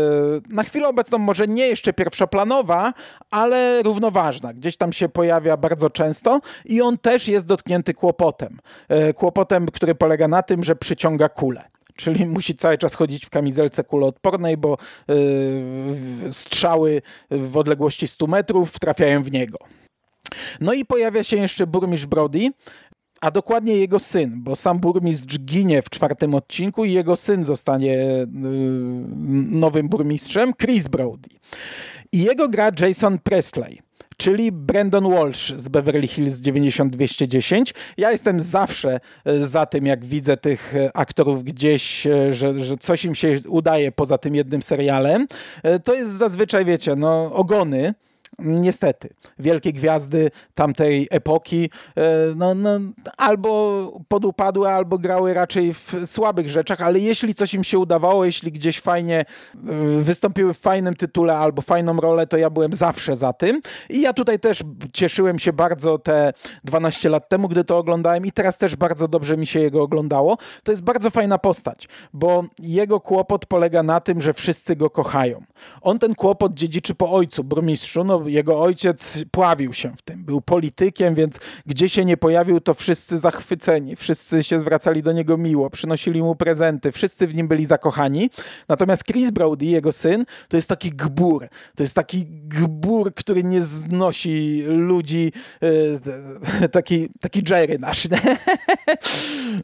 na 0.48 0.62
chwilę 0.62 0.88
obecną 0.88 1.18
może 1.18 1.48
nie 1.48 1.66
jeszcze 1.66 1.92
pierwszoplanowa, 1.92 2.92
ale 3.31 3.83
równoważna. 3.83 4.52
Gdzieś 4.52 4.76
tam 4.76 4.92
się 4.92 5.09
pojawia 5.09 5.57
bardzo 5.57 5.90
często 5.90 6.40
i 6.64 6.83
on 6.83 6.98
też 6.98 7.28
jest 7.28 7.46
dotknięty 7.46 7.94
kłopotem. 7.94 8.59
E, 8.88 9.14
kłopotem, 9.14 9.66
który 9.66 9.94
polega 9.94 10.28
na 10.28 10.42
tym, 10.42 10.64
że 10.64 10.76
przyciąga 10.76 11.28
kulę 11.28 11.71
czyli 11.96 12.26
musi 12.26 12.57
cały 12.57 12.78
czas 12.78 12.94
chodzić 12.94 13.26
w 13.26 13.31
kamizelce 13.31 13.85
kuloodpornej, 13.85 14.57
bo 14.57 14.78
yy, 15.09 16.33
strzały 16.33 17.02
w 17.31 17.57
odległości 17.57 18.09
100 18.09 18.26
metrów 18.26 18.78
trafiają 18.78 19.22
w 19.22 19.33
niego. 19.33 19.59
No 20.61 20.72
i 20.72 20.85
pojawia 20.85 21.24
się 21.24 21.37
jeszcze 21.37 21.66
burmistrz 21.66 22.07
Brody, 22.07 22.50
a 23.20 23.31
dokładnie 23.31 23.76
jego 23.76 23.98
syn, 23.98 24.42
bo 24.42 24.57
sam 24.57 24.78
burmistrz 24.78 25.38
ginie 25.38 25.83
w 25.83 25.90
czwartym 25.90 26.35
odcinku 26.35 26.85
i 26.85 26.92
jego 26.92 27.16
syn 27.16 27.44
zostanie 27.44 27.92
yy, 27.92 28.26
nowym 29.50 29.88
burmistrzem, 29.88 30.52
Chris 30.55 30.88
Brody. 30.88 31.28
I 32.12 32.22
jego 32.22 32.48
gra 32.48 32.70
Jason 32.81 33.18
Presley 33.18 33.78
czyli 34.22 34.52
Brandon 34.52 35.11
Walsh 35.11 35.52
z 35.56 35.68
Beverly 35.68 36.06
Hills 36.06 36.38
90210. 36.38 37.74
Ja 37.96 38.11
jestem 38.11 38.40
zawsze 38.40 39.00
e, 39.24 39.46
za 39.46 39.66
tym, 39.66 39.87
jak 39.87 40.04
widzę 40.04 40.37
tych 40.37 40.76
e, 40.76 40.96
aktorów 40.96 41.44
gdzieś, 41.44 42.06
e, 42.06 42.32
że, 42.32 42.61
że 42.61 42.76
coś 42.76 43.04
im 43.04 43.14
się 43.14 43.38
udaje 43.48 43.92
poza 43.92 44.18
tym 44.18 44.35
jednym 44.35 44.62
serialem. 44.62 45.26
To 45.85 45.94
jest 45.94 46.11
zazwyczaj, 46.11 46.64
wiecie, 46.64 46.96
no 46.96 47.32
ogony, 47.35 47.94
niestety, 48.42 49.09
wielkie 49.38 49.72
gwiazdy 49.72 50.31
tamtej 50.55 51.09
epoki 51.11 51.70
e, 51.96 52.02
no, 52.37 52.55
no, 52.55 52.70
albo 53.16 54.02
podupadły, 54.09 54.68
albo 54.68 54.98
grały 54.98 55.35
raczej 55.35 55.74
w 55.74 55.94
słabych 56.05 56.48
rzeczach, 56.48 56.81
ale 56.81 56.98
jeśli 56.98 57.35
coś 57.35 57.55
im 57.55 57.64
się 57.64 57.78
udawało, 57.78 58.24
jeśli 58.24 58.52
gdzieś 58.52 58.81
fajnie 58.81 59.20
e, 59.20 59.24
wystąpiły 60.02 60.55
w 60.55 60.59
fajnym 60.59 60.94
tytule 60.94 61.38
albo 61.38 61.62
fajną 61.62 61.96
rolę, 61.96 62.26
to 62.26 62.37
ja 62.37 62.50
byłem 62.50 62.72
zawsze 62.74 63.16
za 63.16 63.33
tym. 63.33 63.61
I 63.90 64.00
ja 64.00 64.12
tutaj 64.12 64.38
też 64.38 64.62
cieszyłem 64.92 65.38
się 65.38 65.52
bardzo 65.52 65.98
te 65.98 66.33
12 66.64 67.09
lat 67.09 67.28
temu, 67.28 67.48
gdy 67.48 67.64
to 67.64 67.78
oglądałem 67.78 68.26
i 68.26 68.33
teraz 68.33 68.59
też 68.59 68.76
bardzo 68.76 69.09
dobrze 69.09 69.37
mi 69.37 69.46
się 69.46 69.61
jego 69.61 69.83
oglądało. 69.83 70.38
To 70.62 70.72
jest 70.72 70.85
bardzo 70.85 71.11
fajna 71.11 71.38
postać, 71.38 71.88
bo 72.12 72.44
jego 72.59 73.00
kłopot 73.00 73.46
polega 73.46 73.83
na 73.83 74.00
tym, 74.00 74.20
że 74.20 74.35
wszyscy 74.35 74.76
go 74.76 74.90
kochają. 74.90 75.42
On 75.81 75.98
ten 75.98 76.14
kłopot 76.14 76.55
dziedziczy 76.55 76.94
po 76.94 77.12
ojcu, 77.12 77.44
burmistrzu, 77.44 78.05
no 78.05 78.22
jego 78.33 78.62
ojciec 78.62 79.18
pławił 79.31 79.73
się 79.73 79.92
w 79.97 80.03
tym, 80.03 80.25
był 80.25 80.40
politykiem, 80.40 81.14
więc 81.14 81.38
gdzie 81.66 81.88
się 81.88 82.05
nie 82.05 82.16
pojawił, 82.16 82.61
to 82.61 82.75
wszyscy 82.75 83.18
zachwyceni, 83.18 83.97
wszyscy 83.97 84.42
się 84.42 84.61
zwracali 84.61 85.03
do 85.03 85.12
niego 85.12 85.37
miło, 85.37 85.71
przynosili 85.71 86.23
mu 86.23 86.37
prezenty, 86.37 86.92
wszyscy 86.92 87.27
w 87.27 87.35
nim 87.35 87.49
byli 87.49 87.66
zakochani. 87.66 88.31
Natomiast 88.68 89.05
Chris 89.05 89.31
Brody, 89.31 89.66
jego 89.66 89.92
syn, 89.92 90.25
to 90.49 90.57
jest 90.57 90.68
taki 90.68 90.90
gbur, 90.90 91.49
to 91.77 91.83
jest 91.83 91.95
taki 91.95 92.27
gbur, 92.27 93.14
który 93.14 93.45
nie 93.45 93.62
znosi 93.62 94.62
ludzi, 94.66 95.33
e, 96.62 96.68
taki, 96.68 97.09
taki 97.21 97.42
Jerry 97.51 97.79
nasz, 97.79 98.09
nie? 98.11 98.21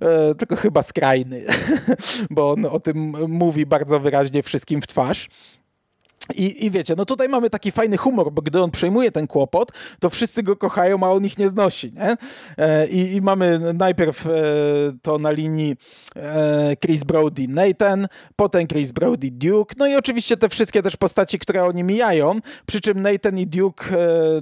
E, 0.01 0.35
tylko 0.35 0.57
chyba 0.57 0.83
skrajny, 0.83 1.45
bo 2.31 2.51
on 2.51 2.65
o 2.65 2.81
tym 2.81 3.15
mówi 3.29 3.67
bardzo 3.67 4.01
wyraźnie 4.01 4.43
wszystkim 4.43 4.83
w 4.83 4.87
twarz. 4.87 5.29
I, 6.35 6.67
I 6.67 6.71
wiecie, 6.71 6.95
no 6.97 7.05
tutaj 7.05 7.29
mamy 7.29 7.51
taki 7.51 7.73
fajny 7.73 7.97
humor, 7.97 8.33
bo 8.33 8.43
gdy 8.43 8.63
on 8.63 8.71
przejmuje 8.71 9.13
ten 9.13 9.27
kłopot, 9.27 9.73
to 10.01 10.11
wszyscy 10.11 10.43
go 10.43 10.57
kochają, 10.57 11.03
a 11.03 11.11
on 11.11 11.25
ich 11.25 11.39
nie 11.39 11.49
znosi. 11.49 11.93
Nie? 11.93 12.17
E, 12.59 12.87
I, 12.87 13.15
I, 13.15 13.23
mamy 13.23 13.75
najpierw 13.75 14.27
e, 14.27 14.31
to 15.03 15.19
na 15.19 15.31
linii 15.31 15.77
e, 16.17 16.77
Chris 16.77 17.05
Brody 17.05 17.49
Nathan, 17.49 18.09
potem 18.37 18.67
Chris 18.67 18.93
Brody 18.93 19.31
Duke, 19.31 19.75
no 19.79 19.87
i 19.87 19.95
oczywiście 19.95 20.37
te 20.37 20.49
wszystkie 20.49 20.83
też 20.83 20.97
postaci, 20.97 21.39
które 21.39 21.65
oni 21.65 21.85
mijają, 21.85 22.41
przy 22.67 22.81
czym 22.81 23.03
Nathan 23.03 23.39
i 23.39 23.47
Duke 23.47 23.85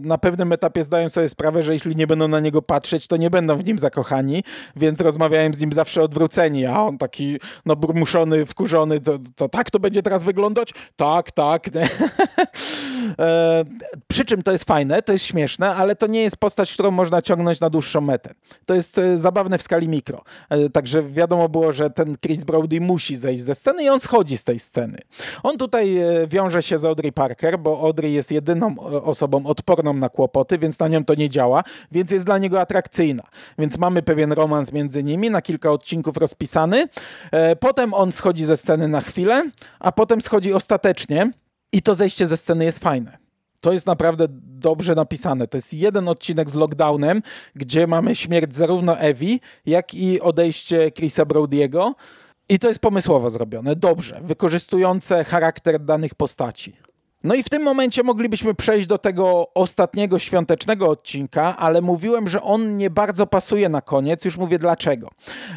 na 0.01 0.18
pewnym 0.18 0.53
etapie 0.53 0.85
zdają 0.85 1.09
sobie 1.09 1.29
sprawę, 1.29 1.62
że 1.62 1.72
jeśli 1.72 1.96
nie 1.96 2.07
będą 2.07 2.29
na 2.29 2.40
niego 2.40 2.62
patrzeć, 2.62 3.07
to 3.07 3.16
nie 3.16 3.31
będą 3.31 3.57
w 3.57 3.64
nim 3.64 3.79
zakochani, 3.79 4.44
więc 4.77 5.01
rozmawiają 5.01 5.55
z 5.55 5.61
nim 5.61 5.72
zawsze 5.72 6.03
odwróceni, 6.03 6.66
a 6.66 6.81
on 6.81 6.99
taki 6.99 7.38
no 7.66 7.77
burmuszony, 7.77 8.46
wkurzony, 8.46 9.01
to, 9.01 9.18
to 9.37 9.49
tak 9.49 9.70
to 9.70 9.79
będzie 9.79 10.03
teraz 10.03 10.25
wyglądać? 10.25 10.70
Tak, 10.96 11.31
tak, 11.31 11.70
E, 13.19 13.65
przy 14.09 14.25
czym 14.25 14.43
to 14.43 14.53
jest 14.53 14.65
fajne, 14.65 15.03
to 15.03 15.12
jest 15.12 15.25
śmieszne, 15.25 15.75
ale 15.75 15.97
to 15.97 16.07
nie 16.07 16.23
jest 16.23 16.37
postać, 16.37 16.73
którą 16.73 16.91
można 16.91 17.23
ciągnąć 17.23 17.61
na 17.61 17.71
dłuższą 17.71 18.01
metę. 18.01 18.35
To 18.67 18.75
jest 18.75 18.99
e, 18.99 19.19
zabawne 19.19 19.59
w 19.59 19.62
skali 19.62 19.89
mikro. 19.89 20.23
E, 20.51 20.71
także 20.71 21.03
wiadomo 21.03 21.49
było, 21.49 21.73
że 21.73 21.91
ten 21.91 22.17
Chris 22.19 22.45
Brody 22.45 22.81
musi 22.81 23.17
zejść 23.17 23.43
ze 23.43 23.55
sceny 23.55 23.83
i 23.83 23.89
on 23.89 24.01
schodzi 24.01 24.37
z 24.37 24.45
tej 24.45 24.59
sceny. 24.59 24.99
On 25.43 25.59
tutaj 25.59 25.99
wiąże 26.29 26.62
się 26.62 26.79
z 26.79 26.85
Audrey 26.85 27.12
Parker, 27.12 27.59
bo 27.59 27.81
Audrey 27.81 28.12
jest 28.12 28.33
jedyną 28.33 28.79
osobą 29.05 29.47
odporną 29.47 29.93
na 29.93 30.09
kłopoty, 30.09 30.59
więc 30.59 30.79
na 30.79 30.89
nią 30.89 31.05
to 31.05 31.15
nie 31.15 31.31
działa, 31.31 31.62
więc 31.93 32.11
jest 32.11 32.27
dla 32.27 32.39
niego 32.39 32.61
atrakcyjna. 32.61 33.23
Więc 33.59 33.79
mamy 33.79 34.03
pewien 34.03 34.33
romans 34.33 34.73
między 34.73 35.03
nimi, 35.03 35.31
na 35.31 35.43
kilka 35.43 35.71
odcinków 35.71 36.17
rozpisany. 36.17 36.89
Potem 37.61 37.95
on 37.95 38.12
schodzi 38.12 38.45
ze 38.45 38.57
sceny 38.57 38.89
na 38.89 39.01
chwilę, 39.01 39.51
a 39.81 39.93
potem 39.93 40.21
schodzi 40.21 40.53
ostatecznie 40.53 41.31
i 41.72 41.83
to 41.83 41.94
zejście 41.94 42.26
ze 42.26 42.37
sceny 42.37 42.64
jest 42.64 42.79
fajne. 42.79 43.18
To 43.61 43.72
jest 43.72 43.87
naprawdę 43.87 44.26
dobrze 44.42 44.94
napisane. 44.94 45.48
To 45.48 45.57
jest 45.57 45.74
jeden 45.74 46.09
odcinek 46.09 46.50
z 46.50 46.55
lockdownem, 46.55 47.22
gdzie 47.55 47.87
mamy 47.87 48.14
śmierć 48.14 48.55
zarówno 48.55 48.98
Evi, 48.98 49.40
jak 49.66 49.94
i 49.94 50.20
odejście 50.20 50.92
Chrisa 50.92 51.24
Brody'ego. 51.24 51.92
I 52.48 52.59
to 52.59 52.68
jest 52.68 52.81
pomysłowo 52.81 53.31
zrobione, 53.31 53.76
dobrze, 53.76 54.20
wykorzystujące 54.24 55.24
charakter 55.24 55.81
danych 55.81 56.14
postaci. 56.14 56.76
No 57.24 57.35
i 57.35 57.42
w 57.42 57.48
tym 57.48 57.62
momencie 57.62 58.02
moglibyśmy 58.02 58.55
przejść 58.55 58.87
do 58.87 58.98
tego 58.98 59.55
ostatniego 59.55 60.18
świątecznego 60.18 60.88
odcinka, 60.88 61.57
ale 61.57 61.83
mówiłem, 61.83 62.29
że 62.29 62.42
on 62.42 62.76
nie 62.76 62.90
bardzo 62.90 63.26
pasuje 63.26 63.68
na 63.68 63.81
koniec. 63.81 64.24
Już 64.24 64.37
mówię 64.37 64.59
dlaczego. 64.59 65.09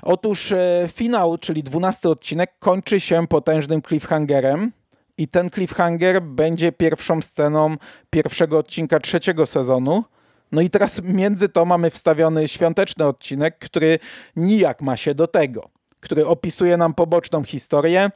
Otóż 0.02 0.52
e, 0.52 0.90
finał, 0.94 1.38
czyli 1.38 1.64
dwunasty 1.64 2.10
odcinek, 2.10 2.52
kończy 2.60 3.00
się 3.00 3.28
potężnym 3.28 3.82
cliffhangerem, 3.82 4.72
I 5.20 5.28
ten 5.28 5.50
cliffhanger 5.50 6.22
będzie 6.22 6.72
pierwszą 6.72 7.22
sceną 7.22 7.76
pierwszego 8.10 8.58
odcinka 8.58 9.00
trzeciego 9.00 9.46
sezonu. 9.46 10.04
No 10.52 10.62
i 10.62 10.70
teraz 10.70 11.02
między 11.04 11.50
to 11.50 11.66
mamy 11.66 11.90
wstawiony 11.90 12.48
świąteczny 12.48 13.06
odcinek, 13.06 13.60
który 13.60 14.00
nijak 14.36 14.82
ma 14.82 14.98
się 14.98 15.16
do 15.16 15.28
tego, 15.28 15.70
który 16.00 16.28
opisuje 16.28 16.78
nam 16.78 16.94
poboczną 16.94 17.44
historię, 17.44 18.12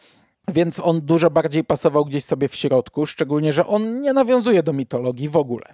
więc 0.47 0.79
on 0.79 1.01
dużo 1.01 1.29
bardziej 1.29 1.63
pasował 1.63 2.05
gdzieś 2.05 2.25
sobie 2.25 2.47
w 2.47 2.55
środku, 2.55 3.05
szczególnie, 3.05 3.53
że 3.53 3.67
on 3.67 4.01
nie 4.01 4.13
nawiązuje 4.13 4.63
do 4.63 4.73
mitologii 4.73 5.29
w 5.29 5.37
ogóle. 5.37 5.65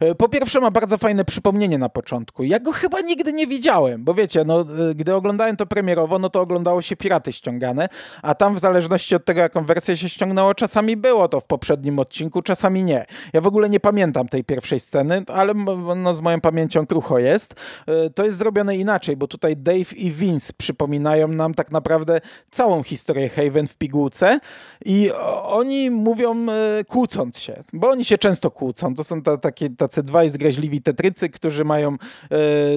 E, 0.00 0.14
po 0.14 0.28
pierwsze 0.28 0.60
ma 0.60 0.70
bardzo 0.70 0.98
fajne 0.98 1.24
przypomnienie 1.24 1.78
na 1.78 1.88
początku. 1.88 2.42
Ja 2.42 2.60
go 2.60 2.72
chyba 2.72 3.00
nigdy 3.00 3.32
nie 3.32 3.46
widziałem, 3.46 4.04
bo 4.04 4.14
wiecie, 4.14 4.44
no, 4.44 4.60
e, 4.60 4.94
gdy 4.94 5.14
oglądałem 5.14 5.56
to 5.56 5.66
premierowo, 5.66 6.18
no 6.18 6.30
to 6.30 6.40
oglądało 6.40 6.82
się 6.82 6.96
Piraty 6.96 7.32
ściągane, 7.32 7.88
a 8.22 8.34
tam 8.34 8.54
w 8.54 8.58
zależności 8.58 9.14
od 9.14 9.24
tego, 9.24 9.40
jaką 9.40 9.64
wersję 9.64 9.96
się 9.96 10.08
ściągnęło, 10.08 10.54
czasami 10.54 10.96
było 10.96 11.28
to 11.28 11.40
w 11.40 11.46
poprzednim 11.46 11.98
odcinku, 11.98 12.42
czasami 12.42 12.84
nie. 12.84 13.06
Ja 13.32 13.40
w 13.40 13.46
ogóle 13.46 13.68
nie 13.68 13.80
pamiętam 13.80 14.28
tej 14.28 14.44
pierwszej 14.44 14.80
sceny, 14.80 15.22
ale 15.26 15.54
no, 15.96 16.14
z 16.14 16.20
moją 16.20 16.40
pamięcią 16.40 16.86
krucho 16.86 17.18
jest. 17.18 17.54
E, 17.86 18.10
to 18.10 18.24
jest 18.24 18.38
zrobione 18.38 18.76
inaczej, 18.76 19.16
bo 19.16 19.26
tutaj 19.26 19.56
Dave 19.56 19.92
i 19.96 20.10
Vince 20.10 20.52
przypominają 20.56 21.28
nam 21.28 21.54
tak 21.54 21.70
naprawdę 21.70 22.20
całą 22.50 22.82
historię 22.82 23.28
Haven 23.28 23.66
w 23.66 23.76
pigułce 23.76 24.40
i 24.84 25.10
oni 25.42 25.90
mówią 25.90 26.46
kłócąc 26.88 27.38
się, 27.38 27.62
bo 27.72 27.90
oni 27.90 28.04
się 28.04 28.18
często 28.18 28.50
kłócą. 28.50 28.94
To 28.94 29.04
są 29.04 29.22
takie 29.22 29.51
takie, 29.52 29.70
tacy 29.70 30.02
dwaj 30.02 30.30
zgraźliwi 30.30 30.82
tetrycy, 30.82 31.28
którzy 31.28 31.64
mają 31.64 31.92
e, 31.92 31.96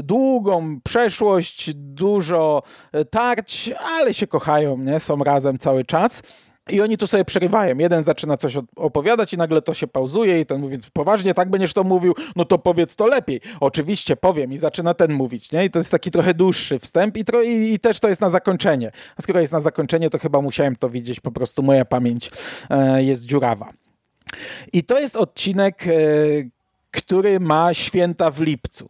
długą 0.03 0.79
przeszłość, 0.83 1.73
dużo 1.73 2.63
e, 2.91 3.05
tarć, 3.05 3.71
ale 3.83 4.13
się 4.13 4.27
kochają, 4.27 4.77
nie? 4.77 4.99
Są 4.99 5.17
razem 5.17 5.57
cały 5.57 5.85
czas. 5.85 6.21
I 6.69 6.81
oni 6.81 6.97
tu 6.97 7.07
sobie 7.07 7.25
przerywają. 7.25 7.77
Jeden 7.77 8.03
zaczyna 8.03 8.37
coś 8.37 8.57
opowiadać 8.75 9.33
i 9.33 9.37
nagle 9.37 9.61
to 9.61 9.73
się 9.73 9.87
pauzuje 9.87 10.41
i 10.41 10.45
ten 10.45 10.61
mówi, 10.61 10.77
poważnie 10.93 11.33
tak 11.33 11.49
będziesz 11.49 11.73
to 11.73 11.83
mówił, 11.83 12.13
no 12.35 12.45
to 12.45 12.57
powiedz 12.57 12.95
to 12.95 13.07
lepiej. 13.07 13.41
Oczywiście 13.59 14.15
powiem 14.15 14.53
i 14.53 14.57
zaczyna 14.57 14.93
ten 14.93 15.13
mówić, 15.13 15.51
nie? 15.51 15.65
I 15.65 15.69
to 15.69 15.79
jest 15.79 15.91
taki 15.91 16.11
trochę 16.11 16.33
dłuższy 16.33 16.79
wstęp 16.79 17.17
i, 17.17 17.25
tro, 17.25 17.41
i, 17.41 17.73
i 17.73 17.79
też 17.79 17.99
to 17.99 18.07
jest 18.07 18.21
na 18.21 18.29
zakończenie. 18.29 18.91
A 19.17 19.21
skoro 19.21 19.39
jest 19.39 19.53
na 19.53 19.59
zakończenie, 19.59 20.09
to 20.09 20.19
chyba 20.19 20.41
musiałem 20.41 20.75
to 20.75 20.89
widzieć, 20.89 21.19
po 21.19 21.31
prostu 21.31 21.63
moja 21.63 21.85
pamięć 21.85 22.31
e, 22.69 23.03
jest 23.03 23.25
dziurawa. 23.25 23.73
I 24.73 24.83
to 24.83 24.99
jest 24.99 25.15
odcinek, 25.15 25.87
e, 25.87 25.91
który 26.95 27.39
ma 27.39 27.73
święta 27.73 28.31
w 28.31 28.41
lipcu. 28.41 28.89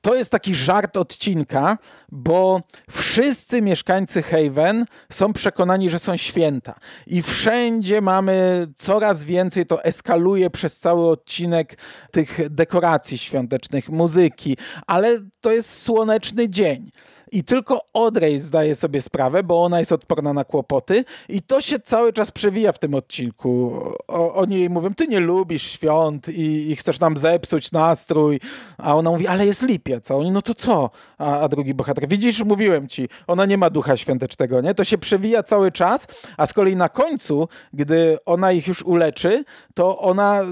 To 0.00 0.14
jest 0.14 0.30
taki 0.30 0.54
żart 0.54 0.96
odcinka, 0.96 1.78
bo 2.12 2.60
wszyscy 2.90 3.62
mieszkańcy 3.62 4.22
Haven 4.22 4.84
są 5.12 5.32
przekonani, 5.32 5.90
że 5.90 5.98
są 5.98 6.16
święta. 6.16 6.74
I 7.06 7.22
wszędzie 7.22 8.00
mamy 8.00 8.66
coraz 8.76 9.24
więcej, 9.24 9.66
to 9.66 9.84
eskaluje 9.84 10.50
przez 10.50 10.78
cały 10.78 11.08
odcinek 11.08 11.78
tych 12.10 12.38
dekoracji 12.50 13.18
świątecznych, 13.18 13.88
muzyki, 13.88 14.56
ale 14.86 15.20
to 15.40 15.52
jest 15.52 15.82
słoneczny 15.82 16.48
dzień. 16.48 16.90
I 17.32 17.44
tylko 17.44 17.80
Audrey 17.94 18.38
zdaje 18.38 18.74
sobie 18.74 19.02
sprawę, 19.02 19.42
bo 19.42 19.64
ona 19.64 19.78
jest 19.78 19.92
odporna 19.92 20.32
na 20.32 20.44
kłopoty 20.44 21.04
i 21.28 21.42
to 21.42 21.60
się 21.60 21.80
cały 21.80 22.12
czas 22.12 22.30
przewija 22.30 22.72
w 22.72 22.78
tym 22.78 22.94
odcinku. 22.94 23.82
O, 24.08 24.34
oni 24.34 24.58
jej 24.58 24.70
mówią, 24.70 24.94
ty 24.94 25.06
nie 25.06 25.20
lubisz 25.20 25.62
świąt 25.62 26.28
i, 26.28 26.70
i, 26.70 26.76
chcesz 26.76 27.00
nam 27.00 27.16
zepsuć 27.16 27.72
nastrój, 27.72 28.40
a 28.78 28.96
ona 28.96 29.10
mówi, 29.10 29.26
ale 29.26 29.46
jest 29.46 29.62
lipiec. 29.62 30.10
A 30.10 30.14
oni, 30.14 30.30
no 30.30 30.42
to 30.42 30.54
co? 30.54 30.90
A, 31.18 31.40
a 31.40 31.48
drugi 31.48 31.74
bohater, 31.74 32.08
widzisz, 32.08 32.44
mówiłem 32.44 32.88
ci, 32.88 33.08
ona 33.26 33.46
nie 33.46 33.58
ma 33.58 33.70
ducha 33.70 33.96
świątecznego, 33.96 34.60
nie? 34.60 34.74
To 34.74 34.84
się 34.84 34.98
przewija 34.98 35.42
cały 35.42 35.72
czas, 35.72 36.06
a 36.36 36.46
z 36.46 36.52
kolei 36.52 36.76
na 36.76 36.88
końcu, 36.88 37.48
gdy 37.72 38.18
ona 38.26 38.52
ich 38.52 38.66
już 38.66 38.82
uleczy, 38.82 39.44
to 39.74 39.98
ona 39.98 40.42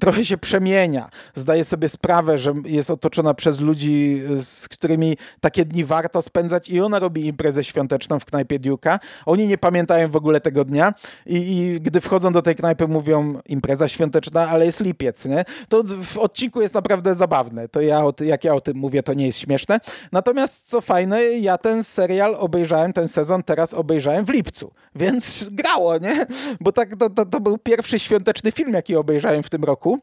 trochę 0.00 0.24
się 0.24 0.38
przemienia. 0.38 1.10
Zdaje 1.34 1.64
sobie 1.64 1.88
sprawę, 1.88 2.38
że 2.38 2.54
jest 2.64 2.90
otoczona 2.90 3.34
przez 3.34 3.60
ludzi, 3.60 4.22
z 4.36 4.68
którymi 4.68 5.16
takie 5.40 5.64
dni 5.64 5.84
warto 5.84 6.22
spędzać 6.22 6.68
i 6.68 6.80
ona 6.80 6.98
robi 6.98 7.26
imprezę 7.26 7.64
świąteczną 7.64 8.18
w 8.18 8.24
knajpie 8.24 8.60
Duke'a. 8.60 8.98
Oni 9.26 9.46
nie 9.46 9.58
pamiętają 9.58 10.10
w 10.10 10.16
ogóle 10.16 10.40
tego 10.40 10.64
dnia 10.64 10.94
i, 11.26 11.36
i, 11.36 11.80
gdy 11.80 12.00
wchodzą 12.00 12.32
do 12.32 12.42
tej 12.42 12.54
knajpy 12.54 12.88
mówią 12.88 13.40
impreza 13.48 13.88
świąteczna, 13.88 14.48
ale 14.48 14.66
jest 14.66 14.80
lipiec, 14.80 15.24
nie? 15.24 15.44
To 15.68 15.82
w 16.02 16.18
odcinku 16.18 16.60
jest 16.60 16.74
naprawdę 16.74 17.14
zabawne. 17.14 17.68
To 17.68 17.80
ja, 17.80 18.02
jak 18.20 18.44
ja 18.44 18.54
o 18.54 18.60
tym 18.60 18.76
mówię, 18.76 19.02
to 19.02 19.14
nie 19.14 19.26
jest 19.26 19.38
śmieszne. 19.38 19.80
Natomiast 20.12 20.68
co 20.68 20.80
fajne, 20.80 21.22
ja 21.22 21.58
ten 21.58 21.84
serial 21.84 22.36
obejrzałem, 22.38 22.92
ten 22.92 23.08
sezon 23.08 23.42
teraz 23.42 23.74
obejrzałem 23.74 24.24
w 24.24 24.30
lipcu, 24.30 24.72
więc 24.94 25.48
grało, 25.60 25.98
nie? 25.98 26.26
Bo 26.60 26.72
tak 26.72 26.96
to, 26.96 27.10
to, 27.10 27.26
to 27.26 27.40
był 27.40 27.58
pierwszy 27.58 27.98
świąteczny 27.98 28.52
film, 28.52 28.72
jaki 28.72 28.96
obejrzałem 28.96 29.42
w 29.42 29.50
tym 29.50 29.64
roku. 29.68 29.98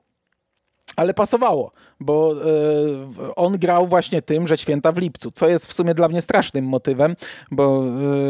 Ale 0.95 1.13
pasowało, 1.13 1.71
bo 1.99 2.33
y, 2.33 3.35
on 3.35 3.57
grał 3.57 3.87
właśnie 3.87 4.21
tym, 4.21 4.47
że 4.47 4.57
święta 4.57 4.91
w 4.91 4.97
lipcu, 4.97 5.31
co 5.31 5.47
jest 5.47 5.65
w 5.65 5.73
sumie 5.73 5.93
dla 5.93 6.07
mnie 6.07 6.21
strasznym 6.21 6.65
motywem, 6.65 7.15
bo 7.51 7.83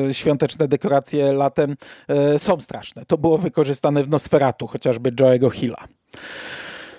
y, 0.10 0.14
świąteczne 0.14 0.68
dekoracje 0.68 1.34
latem 1.34 1.76
y, 2.36 2.40
są 2.40 2.60
straszne. 2.60 3.06
To 3.06 3.18
było 3.18 3.38
wykorzystane 3.38 4.04
w 4.04 4.10
Nosferatu, 4.10 4.68
chociażby 4.68 5.12
Joe'ego 5.12 5.52
Hilla. 5.52 5.88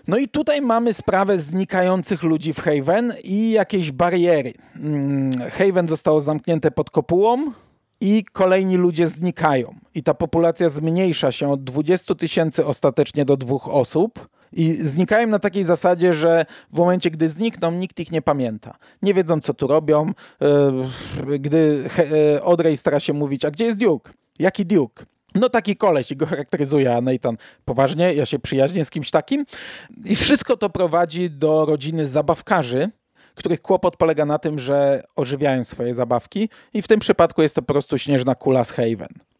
No 0.08 0.16
i 0.16 0.28
tutaj 0.28 0.60
mamy 0.60 0.92
sprawę 0.92 1.38
znikających 1.38 2.22
ludzi 2.22 2.52
w 2.52 2.60
Haven 2.60 3.14
i 3.24 3.50
jakieś 3.50 3.92
bariery. 3.92 4.52
Mm, 4.76 5.50
Haven 5.50 5.88
zostało 5.88 6.20
zamknięte 6.20 6.70
pod 6.70 6.90
kopułą, 6.90 7.52
i 8.00 8.24
kolejni 8.32 8.76
ludzie 8.76 9.08
znikają. 9.08 9.74
I 9.96 10.02
ta 10.02 10.14
populacja 10.14 10.68
zmniejsza 10.68 11.32
się 11.32 11.52
od 11.52 11.64
20 11.64 12.14
tysięcy 12.14 12.66
ostatecznie 12.66 13.24
do 13.24 13.36
dwóch 13.36 13.68
osób. 13.68 14.28
I 14.52 14.72
znikają 14.72 15.26
na 15.26 15.38
takiej 15.38 15.64
zasadzie, 15.64 16.14
że 16.14 16.46
w 16.72 16.78
momencie, 16.78 17.10
gdy 17.10 17.28
znikną, 17.28 17.70
nikt 17.70 18.00
ich 18.00 18.12
nie 18.12 18.22
pamięta. 18.22 18.76
Nie 19.02 19.14
wiedzą, 19.14 19.40
co 19.40 19.54
tu 19.54 19.66
robią. 19.66 20.12
E, 20.42 21.38
gdy 21.38 21.84
e, 22.36 22.42
Audrey 22.44 22.76
stara 22.76 23.00
się 23.00 23.12
mówić, 23.12 23.44
a 23.44 23.50
gdzie 23.50 23.64
jest 23.64 23.78
Duke? 23.78 24.12
Jaki 24.38 24.66
Duke? 24.66 25.04
No 25.34 25.48
taki 25.48 25.76
koleś 25.76 26.10
i 26.10 26.16
go 26.16 26.26
charakteryzuje, 26.26 26.96
a 26.96 27.00
Nathan 27.00 27.36
poważnie, 27.64 28.14
ja 28.14 28.26
się 28.26 28.38
przyjaźnię 28.38 28.84
z 28.84 28.90
kimś 28.90 29.10
takim. 29.10 29.46
I 30.04 30.16
wszystko 30.16 30.56
to 30.56 30.70
prowadzi 30.70 31.30
do 31.30 31.64
rodziny 31.64 32.06
zabawkarzy, 32.06 32.90
których 33.34 33.62
kłopot 33.62 33.96
polega 33.96 34.26
na 34.26 34.38
tym, 34.38 34.58
że 34.58 35.02
ożywiają 35.16 35.64
swoje 35.64 35.94
zabawki 35.94 36.48
i 36.74 36.82
w 36.82 36.88
tym 36.88 37.00
przypadku 37.00 37.42
jest 37.42 37.54
to 37.54 37.62
po 37.62 37.72
prostu 37.72 37.98
śnieżna 37.98 38.34
kula 38.34 38.64
z 38.64 38.70
Haven. 38.70 39.35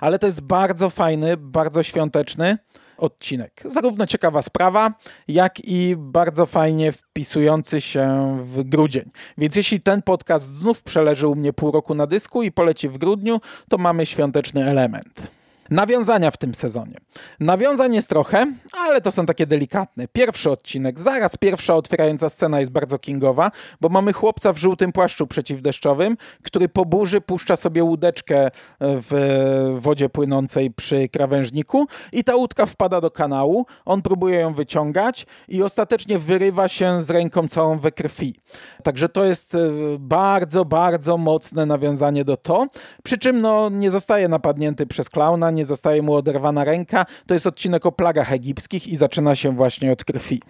Ale 0.00 0.18
to 0.18 0.26
jest 0.26 0.40
bardzo 0.40 0.90
fajny, 0.90 1.36
bardzo 1.36 1.82
świąteczny 1.82 2.58
odcinek. 2.96 3.62
Zarówno 3.64 4.06
ciekawa 4.06 4.42
sprawa, 4.42 4.94
jak 5.28 5.64
i 5.64 5.96
bardzo 5.98 6.46
fajnie 6.46 6.92
wpisujący 6.92 7.80
się 7.80 8.36
w 8.44 8.62
grudzień. 8.62 9.10
Więc 9.38 9.56
jeśli 9.56 9.80
ten 9.80 10.02
podcast 10.02 10.50
znów 10.50 10.82
przeleży 10.82 11.28
u 11.28 11.34
mnie 11.34 11.52
pół 11.52 11.70
roku 11.70 11.94
na 11.94 12.06
dysku 12.06 12.42
i 12.42 12.52
poleci 12.52 12.88
w 12.88 12.98
grudniu, 12.98 13.40
to 13.68 13.78
mamy 13.78 14.06
świąteczny 14.06 14.64
element. 14.70 15.30
Nawiązania 15.70 16.30
w 16.30 16.36
tym 16.36 16.54
sezonie. 16.54 16.96
Nawiązań 17.40 17.94
jest 17.94 18.08
trochę, 18.08 18.46
ale 18.72 19.00
to 19.00 19.12
są 19.12 19.26
takie 19.26 19.46
delikatne. 19.46 20.08
Pierwszy 20.08 20.50
odcinek, 20.50 21.00
zaraz 21.00 21.36
pierwsza 21.36 21.74
otwierająca 21.74 22.28
scena 22.28 22.60
jest 22.60 22.72
bardzo 22.72 22.98
kingowa, 22.98 23.50
bo 23.80 23.88
mamy 23.88 24.12
chłopca 24.12 24.52
w 24.52 24.58
żółtym 24.58 24.92
płaszczu 24.92 25.26
przeciwdeszczowym, 25.26 26.16
który 26.42 26.68
po 26.68 26.84
burzy 26.84 27.20
puszcza 27.20 27.56
sobie 27.56 27.84
łódeczkę 27.84 28.50
w 28.80 29.76
wodzie 29.80 30.08
płynącej 30.08 30.70
przy 30.70 31.08
krawężniku 31.08 31.86
i 32.12 32.24
ta 32.24 32.36
łódka 32.36 32.66
wpada 32.66 33.00
do 33.00 33.10
kanału, 33.10 33.66
on 33.84 34.02
próbuje 34.02 34.38
ją 34.38 34.54
wyciągać 34.54 35.26
i 35.48 35.62
ostatecznie 35.62 36.18
wyrywa 36.18 36.68
się 36.68 37.02
z 37.02 37.10
ręką 37.10 37.48
całą 37.48 37.78
we 37.78 37.92
krwi. 37.92 38.34
Także 38.82 39.08
to 39.08 39.24
jest 39.24 39.54
e, 39.54 39.58
bardzo, 39.98 40.64
bardzo 40.64 41.16
mocne 41.16 41.66
nawiązanie 41.66 42.24
do 42.24 42.36
to, 42.36 42.66
przy 43.02 43.18
czym 43.18 43.40
no, 43.40 43.68
nie 43.68 43.90
zostaje 43.90 44.28
napadnięty 44.28 44.86
przez 44.86 45.10
klauna, 45.10 45.50
nie 45.54 45.64
zostaje 45.64 46.02
mu 46.02 46.14
oderwana 46.14 46.64
ręka. 46.64 47.06
To 47.26 47.34
jest 47.34 47.46
odcinek 47.46 47.86
o 47.86 47.92
plagach 47.92 48.32
egipskich 48.32 48.88
i 48.88 48.96
zaczyna 48.96 49.34
się 49.34 49.56
właśnie 49.56 49.92
od 49.92 50.04
krwi. 50.04 50.40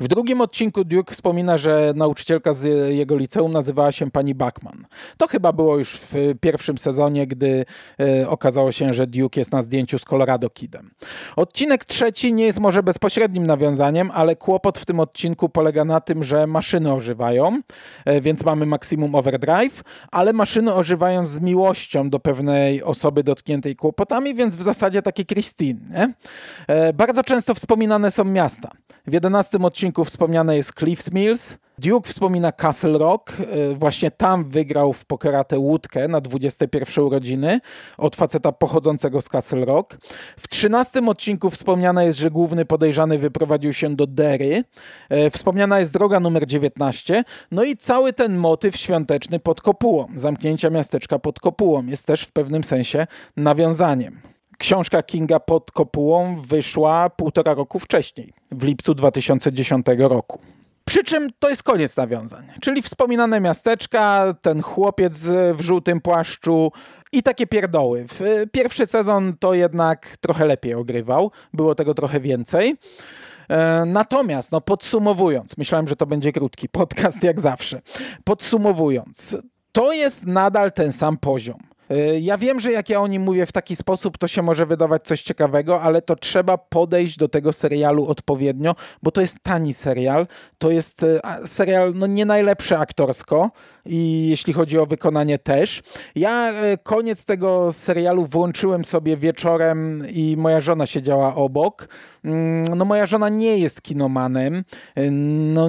W 0.00 0.08
drugim 0.08 0.40
odcinku 0.40 0.84
Duke 0.84 1.14
wspomina, 1.14 1.56
że 1.56 1.92
nauczycielka 1.96 2.52
z 2.52 2.94
jego 2.94 3.16
liceum 3.16 3.52
nazywała 3.52 3.92
się 3.92 4.10
pani 4.10 4.34
Bachman. 4.34 4.86
To 5.16 5.28
chyba 5.28 5.52
było 5.52 5.78
już 5.78 5.96
w 5.96 6.14
pierwszym 6.40 6.78
sezonie, 6.78 7.26
gdy 7.26 7.64
e, 8.00 8.28
okazało 8.28 8.72
się, 8.72 8.92
że 8.92 9.06
Duke 9.06 9.40
jest 9.40 9.52
na 9.52 9.62
zdjęciu 9.62 9.98
z 9.98 10.04
Colorado 10.04 10.50
Kidem. 10.50 10.90
Odcinek 11.36 11.84
trzeci 11.84 12.32
nie 12.32 12.44
jest 12.44 12.60
może 12.60 12.82
bezpośrednim 12.82 13.46
nawiązaniem, 13.46 14.10
ale 14.14 14.36
kłopot 14.36 14.78
w 14.78 14.84
tym 14.84 15.00
odcinku 15.00 15.48
polega 15.48 15.84
na 15.84 16.00
tym, 16.00 16.24
że 16.24 16.46
maszyny 16.46 16.92
ożywają, 16.92 17.60
e, 18.04 18.20
więc 18.20 18.44
mamy 18.44 18.66
Maximum 18.66 19.14
Overdrive, 19.14 19.82
ale 20.12 20.32
maszyny 20.32 20.74
ożywają 20.74 21.26
z 21.26 21.40
miłością 21.40 22.10
do 22.10 22.20
pewnej 22.20 22.82
osoby 22.82 23.22
dotkniętej 23.22 23.76
kłopotami, 23.76 24.34
więc 24.34 24.56
w 24.56 24.62
zasadzie 24.62 25.02
takie 25.02 25.24
Christine. 25.24 26.12
E, 26.68 26.92
bardzo 26.92 27.22
często 27.22 27.54
wspominane 27.54 28.10
są 28.10 28.24
miasta. 28.24 28.70
W 29.06 29.12
11 29.12 29.55
odcinku 29.64 30.04
wspomniane 30.04 30.56
jest 30.56 30.74
Cliffs 30.74 31.12
Mills, 31.12 31.56
Duke 31.78 32.10
wspomina 32.10 32.52
Castle 32.52 32.98
Rock. 32.98 33.32
E, 33.40 33.74
właśnie 33.74 34.10
tam 34.10 34.44
wygrał 34.44 34.92
w 34.92 35.04
pokeratę 35.04 35.58
łódkę 35.58 36.08
na 36.08 36.20
21 36.20 37.04
urodziny 37.04 37.60
od 37.98 38.16
faceta 38.16 38.52
pochodzącego 38.52 39.20
z 39.20 39.28
Castle 39.28 39.64
Rock. 39.64 39.98
W 40.36 40.48
13 40.48 41.06
odcinku 41.06 41.50
wspomniana 41.50 42.02
jest, 42.02 42.18
że 42.18 42.30
główny 42.30 42.64
podejrzany 42.64 43.18
wyprowadził 43.18 43.72
się 43.72 43.96
do 43.96 44.06
Derry. 44.06 44.64
E, 45.08 45.30
wspomniana 45.30 45.78
jest 45.78 45.92
droga 45.92 46.20
numer 46.20 46.46
19. 46.46 47.24
No 47.50 47.64
i 47.64 47.76
cały 47.76 48.12
ten 48.12 48.36
motyw 48.36 48.76
świąteczny 48.76 49.38
pod 49.38 49.60
kopułą, 49.60 50.06
zamknięcia 50.14 50.70
miasteczka 50.70 51.18
pod 51.18 51.40
kopułą 51.40 51.86
jest 51.86 52.06
też 52.06 52.22
w 52.22 52.32
pewnym 52.32 52.64
sensie 52.64 53.06
nawiązaniem. 53.36 54.35
Książka 54.58 55.02
Kinga 55.02 55.40
pod 55.40 55.70
kopułą 55.70 56.42
wyszła 56.42 57.10
półtora 57.10 57.54
roku 57.54 57.78
wcześniej, 57.78 58.32
w 58.50 58.64
lipcu 58.64 58.94
2010 58.94 59.86
roku. 59.98 60.38
Przy 60.84 61.04
czym 61.04 61.28
to 61.38 61.48
jest 61.48 61.62
koniec 61.62 61.96
nawiązań, 61.96 62.46
czyli 62.60 62.82
wspominane 62.82 63.40
miasteczka, 63.40 64.34
ten 64.42 64.62
chłopiec 64.62 65.18
w 65.54 65.60
żółtym 65.60 66.00
płaszczu 66.00 66.72
i 67.12 67.22
takie 67.22 67.46
pierdoły. 67.46 68.06
Pierwszy 68.52 68.86
sezon 68.86 69.36
to 69.40 69.54
jednak 69.54 70.16
trochę 70.20 70.46
lepiej 70.46 70.74
ogrywał, 70.74 71.30
było 71.52 71.74
tego 71.74 71.94
trochę 71.94 72.20
więcej. 72.20 72.76
E, 73.48 73.84
natomiast, 73.86 74.52
no 74.52 74.60
podsumowując, 74.60 75.56
myślałem, 75.56 75.88
że 75.88 75.96
to 75.96 76.06
będzie 76.06 76.32
krótki 76.32 76.68
podcast 76.78 77.22
jak 77.22 77.40
zawsze. 77.40 77.82
Podsumowując, 78.24 79.36
to 79.72 79.92
jest 79.92 80.26
nadal 80.26 80.72
ten 80.72 80.92
sam 80.92 81.16
poziom. 81.16 81.58
Y, 81.90 82.20
ja 82.20 82.38
wiem, 82.38 82.60
że 82.60 82.72
jak 82.72 82.88
ja 82.88 83.00
o 83.00 83.06
nim 83.06 83.22
mówię 83.22 83.46
w 83.46 83.52
taki 83.52 83.76
sposób, 83.76 84.18
to 84.18 84.28
się 84.28 84.42
może 84.42 84.66
wydawać 84.66 85.04
coś 85.04 85.22
ciekawego, 85.22 85.82
ale 85.82 86.02
to 86.02 86.16
trzeba 86.16 86.58
podejść 86.58 87.16
do 87.16 87.28
tego 87.28 87.52
serialu 87.52 88.06
odpowiednio, 88.06 88.74
bo 89.02 89.10
to 89.10 89.20
jest 89.20 89.36
tani 89.42 89.74
serial. 89.74 90.26
To 90.58 90.70
jest 90.70 91.02
y, 91.02 91.20
serial 91.46 91.92
no, 91.94 92.06
nie 92.06 92.24
najlepszy 92.24 92.76
aktorsko 92.76 93.50
i 93.86 94.28
jeśli 94.28 94.52
chodzi 94.52 94.78
o 94.78 94.86
wykonanie 94.86 95.38
też. 95.38 95.82
Ja 96.14 96.52
y, 96.64 96.78
koniec 96.78 97.24
tego 97.24 97.72
serialu 97.72 98.26
włączyłem 98.26 98.84
sobie 98.84 99.16
wieczorem 99.16 100.02
i 100.12 100.36
moja 100.38 100.60
żona 100.60 100.86
siedziała 100.86 101.34
obok. 101.34 101.88
Mm, 102.24 102.78
no 102.78 102.84
moja 102.84 103.06
żona 103.06 103.28
nie 103.28 103.58
jest 103.58 103.82
kinomanem. 103.82 104.64
No, 105.52 105.68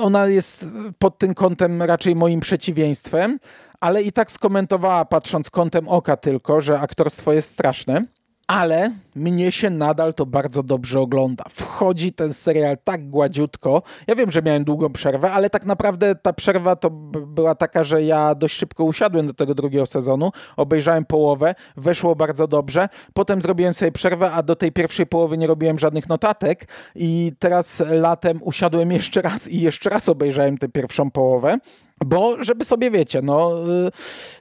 ona 0.00 0.26
jest 0.26 0.66
pod 0.98 1.18
tym 1.18 1.34
kątem 1.34 1.82
raczej 1.82 2.16
moim 2.16 2.40
przeciwieństwem 2.40 3.38
ale 3.82 4.02
i 4.02 4.12
tak 4.12 4.30
skomentowała, 4.30 5.04
patrząc 5.04 5.50
kątem 5.50 5.88
oka 5.88 6.16
tylko, 6.16 6.60
że 6.60 6.80
aktorstwo 6.80 7.32
jest 7.32 7.50
straszne. 7.50 8.04
Ale 8.46 8.90
mnie 9.16 9.52
się 9.52 9.70
nadal 9.70 10.14
to 10.14 10.26
bardzo 10.26 10.62
dobrze 10.62 11.00
ogląda. 11.00 11.44
Wchodzi 11.50 12.12
ten 12.12 12.32
serial 12.32 12.76
tak 12.84 13.10
gładziutko. 13.10 13.82
Ja 14.06 14.14
wiem, 14.14 14.30
że 14.30 14.42
miałem 14.42 14.64
długą 14.64 14.92
przerwę, 14.92 15.32
ale 15.32 15.50
tak 15.50 15.66
naprawdę 15.66 16.14
ta 16.14 16.32
przerwa 16.32 16.76
to 16.76 16.90
była 16.90 17.54
taka, 17.54 17.84
że 17.84 18.02
ja 18.02 18.34
dość 18.34 18.56
szybko 18.56 18.84
usiadłem 18.84 19.26
do 19.26 19.34
tego 19.34 19.54
drugiego 19.54 19.86
sezonu, 19.86 20.30
obejrzałem 20.56 21.04
połowę, 21.04 21.54
weszło 21.76 22.16
bardzo 22.16 22.46
dobrze. 22.48 22.88
Potem 23.14 23.42
zrobiłem 23.42 23.74
sobie 23.74 23.92
przerwę, 23.92 24.32
a 24.32 24.42
do 24.42 24.56
tej 24.56 24.72
pierwszej 24.72 25.06
połowy 25.06 25.38
nie 25.38 25.46
robiłem 25.46 25.78
żadnych 25.78 26.08
notatek 26.08 26.68
i 26.94 27.32
teraz 27.38 27.82
latem 27.90 28.40
usiadłem 28.42 28.92
jeszcze 28.92 29.22
raz 29.22 29.48
i 29.48 29.60
jeszcze 29.60 29.90
raz 29.90 30.08
obejrzałem 30.08 30.58
tę 30.58 30.68
pierwszą 30.68 31.10
połowę. 31.10 31.58
Bo, 32.04 32.44
żeby 32.44 32.64
sobie, 32.64 32.90
wiecie, 32.90 33.22
no, 33.22 33.58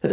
y, 0.04 0.08
y, 0.08 0.10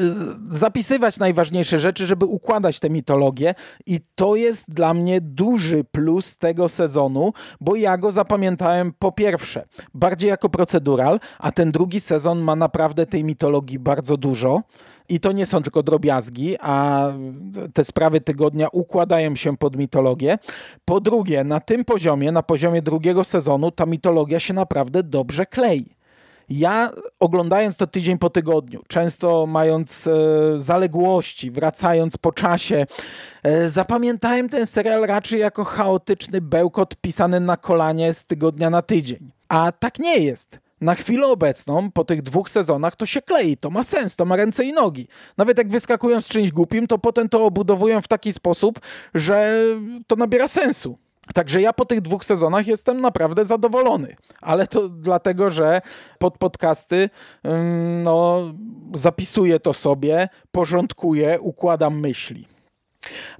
zapisywać 0.51 1.19
najważniejsze 1.19 1.79
rzeczy, 1.79 2.07
żeby 2.07 2.27
układać 2.27 2.81
tę 2.81 2.91
mitologię 2.91 3.55
i 3.87 4.01
to 4.15 4.37
jest 4.37 4.71
dla 4.71 4.95
mnie 4.95 5.21
duży 5.21 5.85
plus 5.85 6.37
tego 6.37 6.69
sezonu, 6.69 7.33
bo 7.61 7.77
ja 7.77 7.99
go 7.99 8.13
zapamiętałem 8.13 8.93
po 8.99 9.13
pierwsze, 9.13 9.65
bardziej 9.95 10.29
jako 10.29 10.49
procedural, 10.49 11.21
a 11.39 11.53
ten 11.53 11.73
drugi 11.73 12.01
sezon 12.01 12.41
ma 12.41 12.57
naprawdę 12.57 13.07
tej 13.07 13.25
mitologii 13.25 13.79
bardzo 13.79 14.17
dużo. 14.17 14.63
I 15.09 15.21
to 15.21 15.33
nie 15.33 15.47
są 15.47 15.63
tylko 15.63 15.83
drobiazgi, 15.83 16.57
a 16.61 17.09
te 17.75 17.85
sprawy 17.85 18.21
tygodnia 18.21 18.69
układają 18.73 19.37
się 19.37 19.57
pod 19.57 19.77
mitologię. 19.77 20.39
Po 20.85 21.01
drugie, 21.01 21.45
na 21.45 21.61
tym 21.61 21.85
poziomie, 21.85 22.33
na 22.33 22.43
poziomie 22.43 22.83
drugiego 22.83 23.25
sezonu, 23.25 23.71
ta 23.71 23.87
mitologia 23.87 24.41
się 24.41 24.55
naprawdę 24.55 25.03
dobrze 25.03 25.47
klei. 25.47 25.98
Ja 26.51 26.91
oglądając 27.19 27.77
to 27.77 27.87
tydzień 27.87 28.19
po 28.19 28.31
tygodniu, 28.31 28.83
często 28.89 29.47
mając 29.47 30.07
e, 30.07 30.13
zaległości, 30.57 31.51
wracając 31.51 32.17
po 32.17 32.33
czasie, 32.33 32.87
e, 33.43 33.69
zapamiętałem 33.71 34.49
ten 34.49 34.67
serial 34.67 35.03
raczej 35.07 35.41
jako 35.41 35.65
chaotyczny 35.65 36.41
bełkot 36.41 36.97
pisany 36.97 37.41
na 37.41 37.57
kolanie 37.57 38.15
z 38.15 38.25
tygodnia 38.25 38.71
na 38.71 38.83
tydzień. 38.83 39.31
A 39.49 39.73
tak 39.73 39.99
nie 39.99 40.19
jest. 40.19 40.59
Na 40.81 40.95
chwilę 40.95 41.27
obecną, 41.27 41.91
po 41.91 42.05
tych 42.05 42.23
dwóch 42.23 42.51
sezonach, 42.51 42.97
to 42.97 43.07
się 43.07 43.23
klei, 43.23 43.57
to 43.57 43.71
ma 43.71 43.83
sens, 43.83 44.17
to 44.17 44.25
ma 44.25 44.37
ręce 44.37 44.65
i 44.65 44.73
nogi. 44.73 45.09
Nawet 45.37 45.59
jak 45.59 45.69
wyskakują 45.69 46.21
z 46.21 46.29
czymś 46.29 46.53
głupim, 46.53 46.87
to 46.87 46.99
potem 46.99 47.29
to 47.29 47.45
obudowują 47.45 48.01
w 48.01 48.09
taki 48.09 48.33
sposób, 48.33 48.81
że 49.15 49.65
to 50.07 50.17
nabiera 50.17 50.49
sensu. 50.49 50.99
Także 51.35 51.61
ja 51.61 51.73
po 51.73 51.85
tych 51.85 52.01
dwóch 52.01 52.25
sezonach 52.25 52.67
jestem 52.67 53.01
naprawdę 53.01 53.45
zadowolony, 53.45 54.17
ale 54.41 54.67
to 54.67 54.89
dlatego, 54.89 55.51
że 55.51 55.81
pod 56.19 56.39
podcasty 56.39 57.11
no, 58.03 58.43
zapisuję 58.95 59.61
to 59.61 59.75
sobie, 59.75 60.29
porządkuję, 60.53 61.41
układam 61.41 62.01
myśli. 62.01 62.49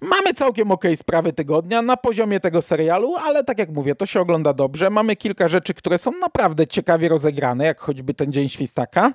Mamy 0.01 0.35
całkiem 0.35 0.73
ok 0.73 0.85
sprawy 0.97 1.33
tygodnia 1.33 1.83
na 1.83 1.97
poziomie 1.97 2.41
tego 2.41 2.63
serialu, 2.63 3.17
ale 3.17 3.45
tak 3.45 3.59
jak 3.59 3.71
mówię, 3.71 3.95
to 3.95 4.07
się 4.07 4.21
ogląda 4.21 4.53
dobrze. 4.53 4.91
Mamy 4.91 5.17
kilka 5.17 5.49
rzeczy, 5.49 5.75
które 5.75 5.99
są 5.99 6.13
naprawdę 6.21 6.67
ciekawie 6.67 7.09
rozegrane, 7.09 7.65
jak 7.65 7.81
choćby 7.81 8.15
ten 8.15 8.33
Dzień 8.33 8.49
Świstaka. 8.49 9.13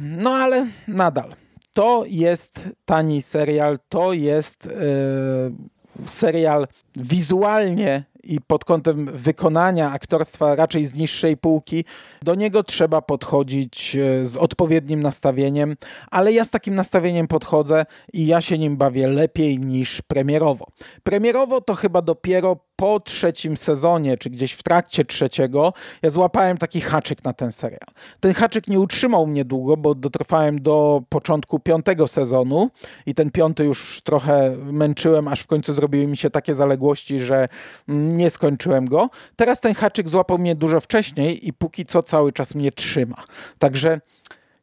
No 0.00 0.30
ale 0.30 0.66
nadal. 0.88 1.34
To 1.72 2.04
jest 2.06 2.60
tani 2.84 3.22
serial, 3.22 3.78
to 3.88 4.12
jest... 4.12 4.66
Yy 4.66 5.72
serial 6.06 6.66
wizualnie 6.96 8.04
i 8.24 8.40
pod 8.40 8.64
kątem 8.64 9.10
wykonania 9.14 9.90
aktorstwa 9.90 10.54
raczej 10.54 10.84
z 10.84 10.94
niższej 10.94 11.36
półki, 11.36 11.84
do 12.22 12.34
niego 12.34 12.62
trzeba 12.62 13.02
podchodzić 13.02 13.96
e, 13.96 14.26
z 14.26 14.36
odpowiednim 14.36 15.02
nastawieniem, 15.02 15.76
ale 16.10 16.32
ja 16.32 16.44
z 16.44 16.50
takim 16.50 16.74
nastawieniem 16.74 17.28
podchodzę 17.28 17.86
i 18.12 18.26
ja 18.26 18.40
się 18.40 18.58
nim 18.58 18.76
bawię 18.76 19.08
lepiej 19.08 19.58
niż 19.58 20.02
premierowo. 20.02 20.66
Premierowo 21.02 21.60
to 21.60 21.74
chyba 21.74 22.02
dopiero 22.02 22.56
po 22.82 23.00
trzecim 23.00 23.56
sezonie, 23.56 24.18
czy 24.18 24.30
gdzieś 24.30 24.52
w 24.52 24.62
trakcie 24.62 25.04
trzeciego, 25.04 25.72
ja 26.02 26.10
złapałem 26.10 26.58
taki 26.58 26.80
haczyk 26.80 27.24
na 27.24 27.32
ten 27.32 27.52
serial. 27.52 27.86
Ten 28.20 28.34
haczyk 28.34 28.68
nie 28.68 28.80
utrzymał 28.80 29.26
mnie 29.26 29.44
długo, 29.44 29.76
bo 29.76 29.94
dotrwałem 29.94 30.62
do 30.62 31.02
początku 31.08 31.58
piątego 31.58 32.08
sezonu 32.08 32.70
i 33.06 33.14
ten 33.14 33.30
piąty 33.30 33.64
już 33.64 34.00
trochę 34.04 34.56
męczyłem, 34.56 35.28
aż 35.28 35.40
w 35.40 35.46
końcu 35.46 35.74
zrobiły 35.74 36.06
mi 36.06 36.16
się 36.16 36.30
takie 36.30 36.54
zaległości, 36.54 37.18
że 37.18 37.48
nie 37.88 38.30
skończyłem 38.30 38.88
go. 38.88 39.10
Teraz 39.36 39.60
ten 39.60 39.74
haczyk 39.74 40.08
złapał 40.08 40.38
mnie 40.38 40.54
dużo 40.54 40.80
wcześniej 40.80 41.48
i 41.48 41.52
póki 41.52 41.86
co 41.86 42.02
cały 42.02 42.32
czas 42.32 42.54
mnie 42.54 42.72
trzyma. 42.72 43.24
Także 43.58 44.00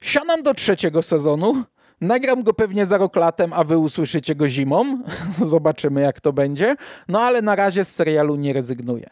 siadam 0.02 0.44
do 0.44 0.54
trzeciego 0.54 1.02
sezonu, 1.02 1.64
Nagram 2.02 2.44
go 2.44 2.54
pewnie 2.54 2.86
za 2.86 2.98
rok 2.98 3.16
latem, 3.16 3.54
a 3.54 3.64
wy 3.64 3.78
usłyszycie 3.78 4.36
go 4.36 4.48
zimą. 4.48 5.04
Zobaczymy, 5.46 6.02
jak 6.02 6.22
to 6.22 6.34
będzie. 6.34 6.76
No 7.08 7.22
ale 7.22 7.42
na 7.42 7.56
razie 7.56 7.86
z 7.86 7.96
serialu 7.96 8.36
nie 8.36 8.54
rezygnuję. 8.54 9.10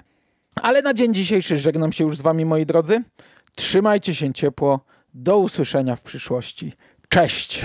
Ale 0.61 0.81
na 0.81 0.93
dzień 0.93 1.13
dzisiejszy 1.13 1.57
żegnam 1.57 1.91
się 1.91 2.03
już 2.03 2.17
z 2.17 2.21
wami, 2.21 2.45
moi 2.45 2.65
drodzy. 2.65 3.03
Trzymajcie 3.55 4.15
się 4.15 4.33
ciepło. 4.33 4.79
Do 5.13 5.37
usłyszenia 5.37 5.95
w 5.95 6.01
przyszłości. 6.01 6.73
Cześć! 7.09 7.61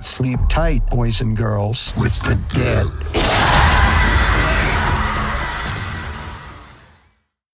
Sleep 0.00 0.40
tight, 0.48 0.90
boys 0.90 1.20
and 1.20 1.36
girls, 1.36 1.92
with 1.96 2.18
the 2.22 2.36
dead. 2.54 3.65